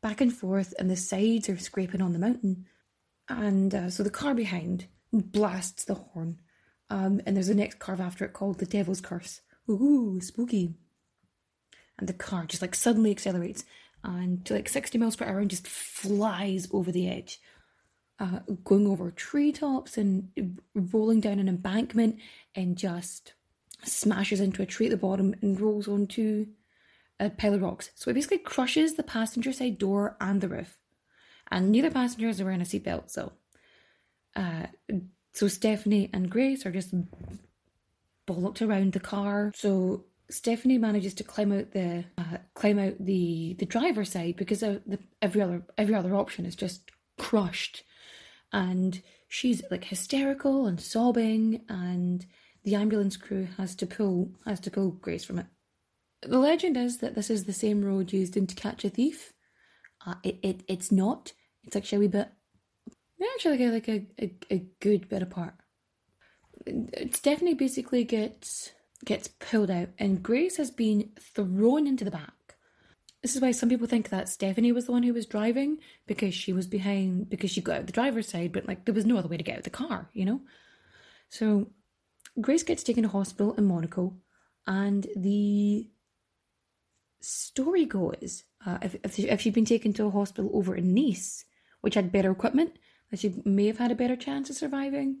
back 0.00 0.20
and 0.20 0.32
forth, 0.32 0.72
and 0.78 0.88
the 0.88 0.96
sides 0.96 1.48
are 1.48 1.58
scraping 1.58 2.00
on 2.00 2.12
the 2.12 2.18
mountain, 2.18 2.66
and 3.28 3.74
uh, 3.74 3.90
so 3.90 4.02
the 4.02 4.10
car 4.10 4.34
behind 4.34 4.86
blasts 5.12 5.84
the 5.84 5.94
horn, 5.94 6.38
um, 6.90 7.20
and 7.26 7.36
there's 7.36 7.48
a 7.48 7.54
next 7.54 7.78
car 7.78 7.96
after 8.00 8.24
it 8.24 8.32
called 8.32 8.58
the 8.58 8.66
Devil's 8.66 9.00
Curse. 9.00 9.40
Ooh, 9.68 10.20
spooky. 10.20 10.74
And 11.98 12.08
the 12.08 12.12
car 12.12 12.44
just 12.46 12.62
like 12.62 12.74
suddenly 12.74 13.10
accelerates 13.10 13.64
and 14.04 14.44
to 14.46 14.54
like 14.54 14.68
60 14.68 14.98
miles 14.98 15.16
per 15.16 15.24
hour 15.24 15.40
and 15.40 15.50
just 15.50 15.66
flies 15.66 16.68
over 16.70 16.92
the 16.92 17.08
edge, 17.08 17.40
uh, 18.20 18.40
going 18.64 18.86
over 18.86 19.10
treetops 19.10 19.98
and 19.98 20.60
rolling 20.74 21.20
down 21.20 21.38
an 21.38 21.48
embankment 21.48 22.18
and 22.54 22.76
just 22.76 23.32
smashes 23.82 24.40
into 24.40 24.62
a 24.62 24.66
tree 24.66 24.86
at 24.86 24.90
the 24.90 24.96
bottom 24.96 25.34
and 25.42 25.60
rolls 25.60 25.88
onto 25.88 26.46
a 27.18 27.30
pile 27.30 27.54
of 27.54 27.62
rocks. 27.62 27.90
So 27.94 28.10
it 28.10 28.14
basically 28.14 28.38
crushes 28.38 28.94
the 28.94 29.02
passenger 29.02 29.52
side 29.52 29.78
door 29.78 30.16
and 30.20 30.40
the 30.40 30.48
roof. 30.48 30.78
And 31.50 31.70
neither 31.70 31.90
passenger 31.90 32.28
is 32.28 32.42
wearing 32.42 32.60
a 32.60 32.64
seatbelt, 32.64 33.10
so 33.10 33.32
uh, 34.34 34.66
so 35.36 35.48
Stephanie 35.48 36.08
and 36.14 36.30
Grace 36.30 36.64
are 36.64 36.72
just 36.72 36.94
bollocked 38.26 38.66
around 38.66 38.94
the 38.94 39.00
car. 39.00 39.52
So 39.54 40.06
Stephanie 40.30 40.78
manages 40.78 41.12
to 41.14 41.24
climb 41.24 41.52
out 41.52 41.72
the 41.72 42.06
uh, 42.16 42.38
climb 42.54 42.78
out 42.78 42.94
the 42.98 43.54
the 43.58 43.66
driver's 43.66 44.10
side 44.10 44.36
because 44.36 44.60
the, 44.60 44.98
every 45.20 45.42
other 45.42 45.62
every 45.76 45.94
other 45.94 46.16
option 46.16 46.46
is 46.46 46.56
just 46.56 46.90
crushed, 47.18 47.84
and 48.50 49.02
she's 49.28 49.62
like 49.70 49.84
hysterical 49.84 50.66
and 50.66 50.80
sobbing, 50.80 51.60
and 51.68 52.24
the 52.64 52.74
ambulance 52.74 53.18
crew 53.18 53.46
has 53.58 53.74
to 53.76 53.86
pull 53.86 54.30
has 54.46 54.58
to 54.60 54.70
pull 54.70 54.92
Grace 54.92 55.24
from 55.24 55.38
it. 55.38 55.46
The 56.22 56.38
legend 56.38 56.78
is 56.78 56.98
that 56.98 57.14
this 57.14 57.28
is 57.28 57.44
the 57.44 57.52
same 57.52 57.84
road 57.84 58.10
used 58.10 58.38
in 58.38 58.46
To 58.46 58.54
Catch 58.54 58.86
a 58.86 58.88
Thief. 58.88 59.34
Uh, 60.04 60.14
it, 60.24 60.38
it 60.42 60.62
it's 60.66 60.90
not. 60.90 61.34
It's 61.62 61.76
actually 61.76 61.96
a 61.96 62.00
wee 62.00 62.08
bit. 62.08 62.28
Actually, 63.22 63.68
like 63.68 63.88
a 63.88 63.92
like 63.94 64.06
a, 64.18 64.24
a, 64.24 64.54
a 64.54 64.66
good 64.80 65.08
bit 65.08 65.22
apart. 65.22 65.54
Stephanie 67.12 67.54
basically 67.54 68.04
gets 68.04 68.72
gets 69.04 69.28
pulled 69.28 69.70
out, 69.70 69.88
and 69.98 70.22
Grace 70.22 70.56
has 70.56 70.70
been 70.70 71.10
thrown 71.20 71.86
into 71.86 72.04
the 72.04 72.10
back. 72.10 72.32
This 73.22 73.34
is 73.34 73.42
why 73.42 73.50
some 73.50 73.68
people 73.68 73.86
think 73.86 74.08
that 74.08 74.28
Stephanie 74.28 74.72
was 74.72 74.86
the 74.86 74.92
one 74.92 75.02
who 75.02 75.12
was 75.12 75.26
driving 75.26 75.78
because 76.06 76.34
she 76.34 76.52
was 76.52 76.66
behind, 76.66 77.28
because 77.28 77.50
she 77.50 77.60
got 77.60 77.78
out 77.78 77.86
the 77.86 77.92
driver's 77.92 78.28
side, 78.28 78.52
but 78.52 78.66
like 78.66 78.84
there 78.84 78.94
was 78.94 79.06
no 79.06 79.16
other 79.16 79.28
way 79.28 79.36
to 79.36 79.42
get 79.42 79.54
out 79.54 79.58
of 79.58 79.64
the 79.64 79.70
car, 79.70 80.08
you 80.12 80.24
know? 80.24 80.40
So 81.28 81.68
Grace 82.40 82.62
gets 82.62 82.82
taken 82.82 83.02
to 83.02 83.08
hospital 83.08 83.54
in 83.54 83.64
Monaco, 83.64 84.14
and 84.66 85.06
the 85.16 85.90
story 87.20 87.84
goes 87.84 88.44
uh, 88.64 88.78
if, 88.82 88.94
if, 89.02 89.18
if 89.18 89.40
she'd 89.40 89.54
been 89.54 89.64
taken 89.64 89.92
to 89.94 90.06
a 90.06 90.10
hospital 90.10 90.50
over 90.54 90.74
in 90.74 90.94
Nice, 90.94 91.44
which 91.80 91.94
had 91.94 92.12
better 92.12 92.30
equipment, 92.30 92.78
that 93.10 93.20
she 93.20 93.34
may 93.44 93.66
have 93.66 93.78
had 93.78 93.92
a 93.92 93.96
better 93.96 94.16
chance 94.16 94.50
of 94.50 94.56
surviving. 94.56 95.18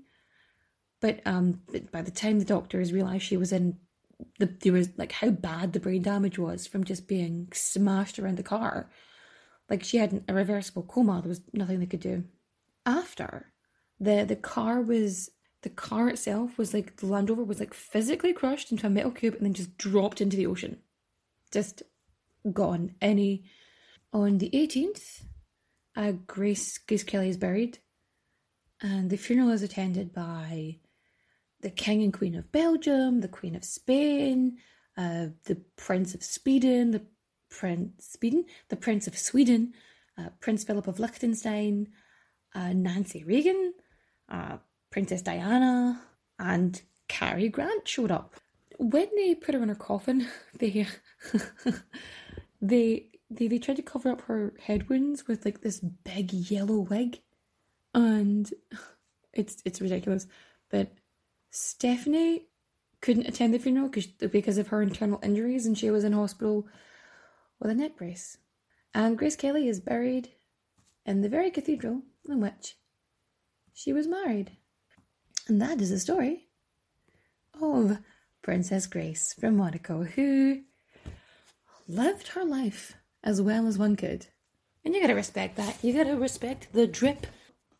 But 1.00 1.20
um, 1.26 1.60
by 1.92 2.02
the 2.02 2.10
time 2.10 2.38
the 2.38 2.44
doctors 2.44 2.92
realised 2.92 3.24
she 3.24 3.36
was 3.36 3.52
in 3.52 3.78
the 4.38 4.46
there 4.46 4.72
was 4.72 4.88
like 4.96 5.12
how 5.12 5.30
bad 5.30 5.72
the 5.72 5.80
brain 5.80 6.02
damage 6.02 6.38
was 6.38 6.66
from 6.66 6.84
just 6.84 7.06
being 7.06 7.48
smashed 7.52 8.18
around 8.18 8.38
the 8.38 8.42
car, 8.42 8.90
like 9.68 9.84
she 9.84 9.98
had 9.98 10.12
an 10.12 10.24
irreversible 10.28 10.84
coma. 10.84 11.20
There 11.20 11.28
was 11.28 11.42
nothing 11.52 11.80
they 11.80 11.86
could 11.86 12.00
do. 12.00 12.24
After 12.86 13.52
the 14.00 14.24
the 14.24 14.36
car 14.36 14.80
was 14.80 15.30
the 15.62 15.70
car 15.70 16.08
itself 16.08 16.56
was 16.58 16.72
like 16.72 16.96
the 16.96 17.06
Land 17.06 17.28
Rover 17.28 17.44
was 17.44 17.60
like 17.60 17.74
physically 17.74 18.32
crushed 18.32 18.70
into 18.70 18.86
a 18.86 18.90
metal 18.90 19.10
cube 19.10 19.34
and 19.34 19.44
then 19.44 19.54
just 19.54 19.76
dropped 19.76 20.20
into 20.20 20.36
the 20.36 20.46
ocean, 20.46 20.78
just 21.52 21.82
gone. 22.52 22.94
Any 23.00 23.44
on 24.12 24.38
the 24.38 24.54
eighteenth, 24.56 25.24
uh, 25.96 26.12
Grace 26.26 26.78
Grace 26.78 27.04
Kelly 27.04 27.28
is 27.28 27.36
buried, 27.36 27.78
and 28.80 29.10
the 29.10 29.16
funeral 29.16 29.50
is 29.50 29.62
attended 29.62 30.12
by 30.12 30.78
the 31.60 31.70
King 31.70 32.02
and 32.02 32.12
Queen 32.12 32.34
of 32.34 32.52
Belgium, 32.52 33.20
the 33.20 33.28
Queen 33.28 33.56
of 33.56 33.64
Spain, 33.64 34.58
uh, 34.96 35.26
the 35.44 35.56
Prince 35.76 36.14
of 36.14 36.22
Sweden, 36.22 36.90
the 36.90 37.02
Prince 37.50 38.12
Sweden, 38.12 38.44
the 38.68 38.76
Prince 38.76 39.06
of 39.06 39.16
Sweden, 39.16 39.72
uh, 40.18 40.28
Prince 40.40 40.64
Philip 40.64 40.86
of 40.86 41.00
Liechtenstein, 41.00 41.88
uh, 42.54 42.72
Nancy 42.72 43.24
Reagan, 43.24 43.72
uh, 44.28 44.58
Princess 44.90 45.22
Diana, 45.22 46.02
and 46.38 46.80
Cary 47.08 47.48
Grant 47.48 47.88
showed 47.88 48.10
up. 48.10 48.34
When 48.78 49.08
they 49.16 49.34
put 49.34 49.54
her 49.54 49.62
in 49.62 49.70
her 49.70 49.74
coffin, 49.74 50.28
they 50.58 50.86
they 52.60 53.08
they 53.30 53.48
they 53.48 53.58
tried 53.58 53.76
to 53.76 53.82
cover 53.82 54.10
up 54.10 54.22
her 54.22 54.54
head 54.60 54.88
wounds 54.88 55.26
with 55.26 55.44
like 55.44 55.60
this 55.60 55.80
big 55.80 56.32
yellow 56.32 56.78
wig, 56.78 57.20
and 57.94 58.52
it's 59.32 59.62
it's 59.64 59.80
ridiculous. 59.80 60.26
But 60.70 60.92
Stephanie 61.50 62.46
couldn't 63.00 63.26
attend 63.26 63.54
the 63.54 63.58
funeral 63.58 63.90
because 64.30 64.58
of 64.58 64.68
her 64.68 64.82
internal 64.82 65.20
injuries 65.22 65.66
and 65.66 65.76
she 65.76 65.90
was 65.90 66.04
in 66.04 66.12
hospital 66.12 66.66
with 67.60 67.70
a 67.70 67.74
neck 67.74 67.96
brace. 67.96 68.38
And 68.94 69.16
Grace 69.16 69.36
Kelly 69.36 69.68
is 69.68 69.80
buried 69.80 70.30
in 71.04 71.20
the 71.20 71.28
very 71.28 71.50
cathedral 71.50 72.02
in 72.28 72.40
which 72.40 72.76
she 73.72 73.92
was 73.92 74.06
married. 74.06 74.52
And 75.46 75.60
that 75.62 75.80
is 75.80 75.90
the 75.90 76.00
story 76.00 76.48
of 77.60 77.98
Princess 78.42 78.86
Grace 78.86 79.34
from 79.34 79.56
Monaco, 79.56 80.04
who 80.04 80.62
lived 81.86 82.28
her 82.28 82.44
life 82.44 82.96
as 83.26 83.42
well 83.42 83.66
as 83.66 83.76
one 83.76 83.96
could. 83.96 84.28
And 84.82 84.94
you 84.94 85.02
gotta 85.02 85.14
respect 85.14 85.56
that. 85.56 85.76
You 85.84 85.92
gotta 85.92 86.16
respect 86.16 86.72
the 86.72 86.86
drip 86.86 87.26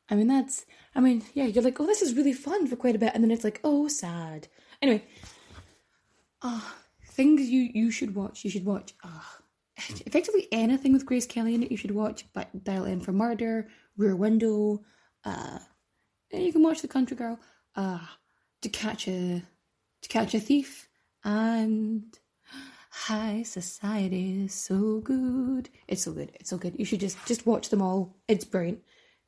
I 0.09 0.15
mean, 0.15 0.29
that's, 0.29 0.67
I 0.95 1.01
mean, 1.01 1.25
yeah, 1.35 1.45
you're 1.45 1.65
like, 1.65 1.81
oh, 1.81 1.87
this 1.87 2.03
is 2.03 2.15
really 2.15 2.33
fun 2.33 2.67
for 2.67 2.77
quite 2.77 2.95
a 2.95 2.99
bit. 2.99 3.13
And 3.15 3.25
then 3.25 3.31
it's 3.31 3.45
like, 3.45 3.61
oh, 3.65 3.89
sad. 3.89 4.49
Anyway, 4.81 5.05
ah, 6.43 6.77
things 7.09 7.49
you, 7.49 7.69
you 7.75 7.91
should 7.91 8.15
watch. 8.15 8.45
You 8.45 8.51
should 8.51 8.65
watch, 8.65 8.95
ah, 9.03 9.39
effectively 9.77 10.47
anything 10.53 10.93
with 10.93 11.07
Grace 11.07 11.27
Kelly 11.27 11.55
in 11.55 11.63
it, 11.63 11.71
you 11.71 11.77
should 11.77 11.91
watch. 11.91 12.25
But 12.33 12.65
Dial 12.65 12.87
M 12.87 13.01
for 13.01 13.13
Murder, 13.13 13.69
Rear 13.97 14.15
Window, 14.15 14.85
uh, 15.25 15.59
you 16.33 16.53
can 16.53 16.63
watch 16.63 16.83
The 16.83 16.89
Country 16.89 17.17
Girl, 17.17 17.39
uh, 17.75 18.07
To 18.63 18.69
Catch 18.69 19.09
a, 19.09 19.43
To 20.03 20.09
Catch 20.09 20.35
a 20.35 20.41
Thief, 20.41 20.89
and 21.25 22.17
High 22.97 23.43
Society 23.43 24.45
is 24.45 24.55
so 24.55 25.01
good. 25.01 25.69
It's 25.87 26.03
so 26.03 26.13
good. 26.13 26.33
It's 26.35 26.49
so 26.49 26.57
good. 26.57 26.75
You 26.79 26.85
should 26.87 27.01
just, 27.01 27.19
just 27.27 27.47
watch 27.47 27.69
them 27.69 27.83
all. 27.83 28.17
It's 28.27 28.45
brilliant. 28.45 28.81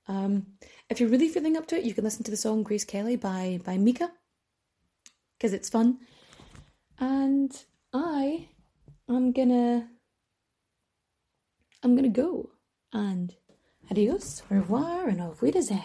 Um, 0.08 0.46
if 0.88 0.98
you're 0.98 1.10
really 1.10 1.28
feeling 1.28 1.56
up 1.56 1.66
to 1.68 1.76
it, 1.76 1.84
you 1.84 1.92
can 1.92 2.02
listen 2.02 2.24
to 2.24 2.30
the 2.30 2.36
song 2.36 2.62
Grace 2.62 2.84
Kelly 2.84 3.16
by, 3.16 3.60
by 3.64 3.76
Mika 3.76 4.10
because 5.36 5.52
it's 5.52 5.68
fun. 5.68 5.98
And 6.98 7.52
I 7.92 8.48
am 9.08 9.32
gonna 9.32 9.88
I'm 11.82 11.94
gonna 11.94 12.08
go. 12.08 12.50
And 12.92 13.34
adios, 13.90 14.42
au 14.50 14.56
revoir, 14.56 15.08
and 15.08 15.20
auf 15.20 15.42
Wiedersehen. 15.42 15.84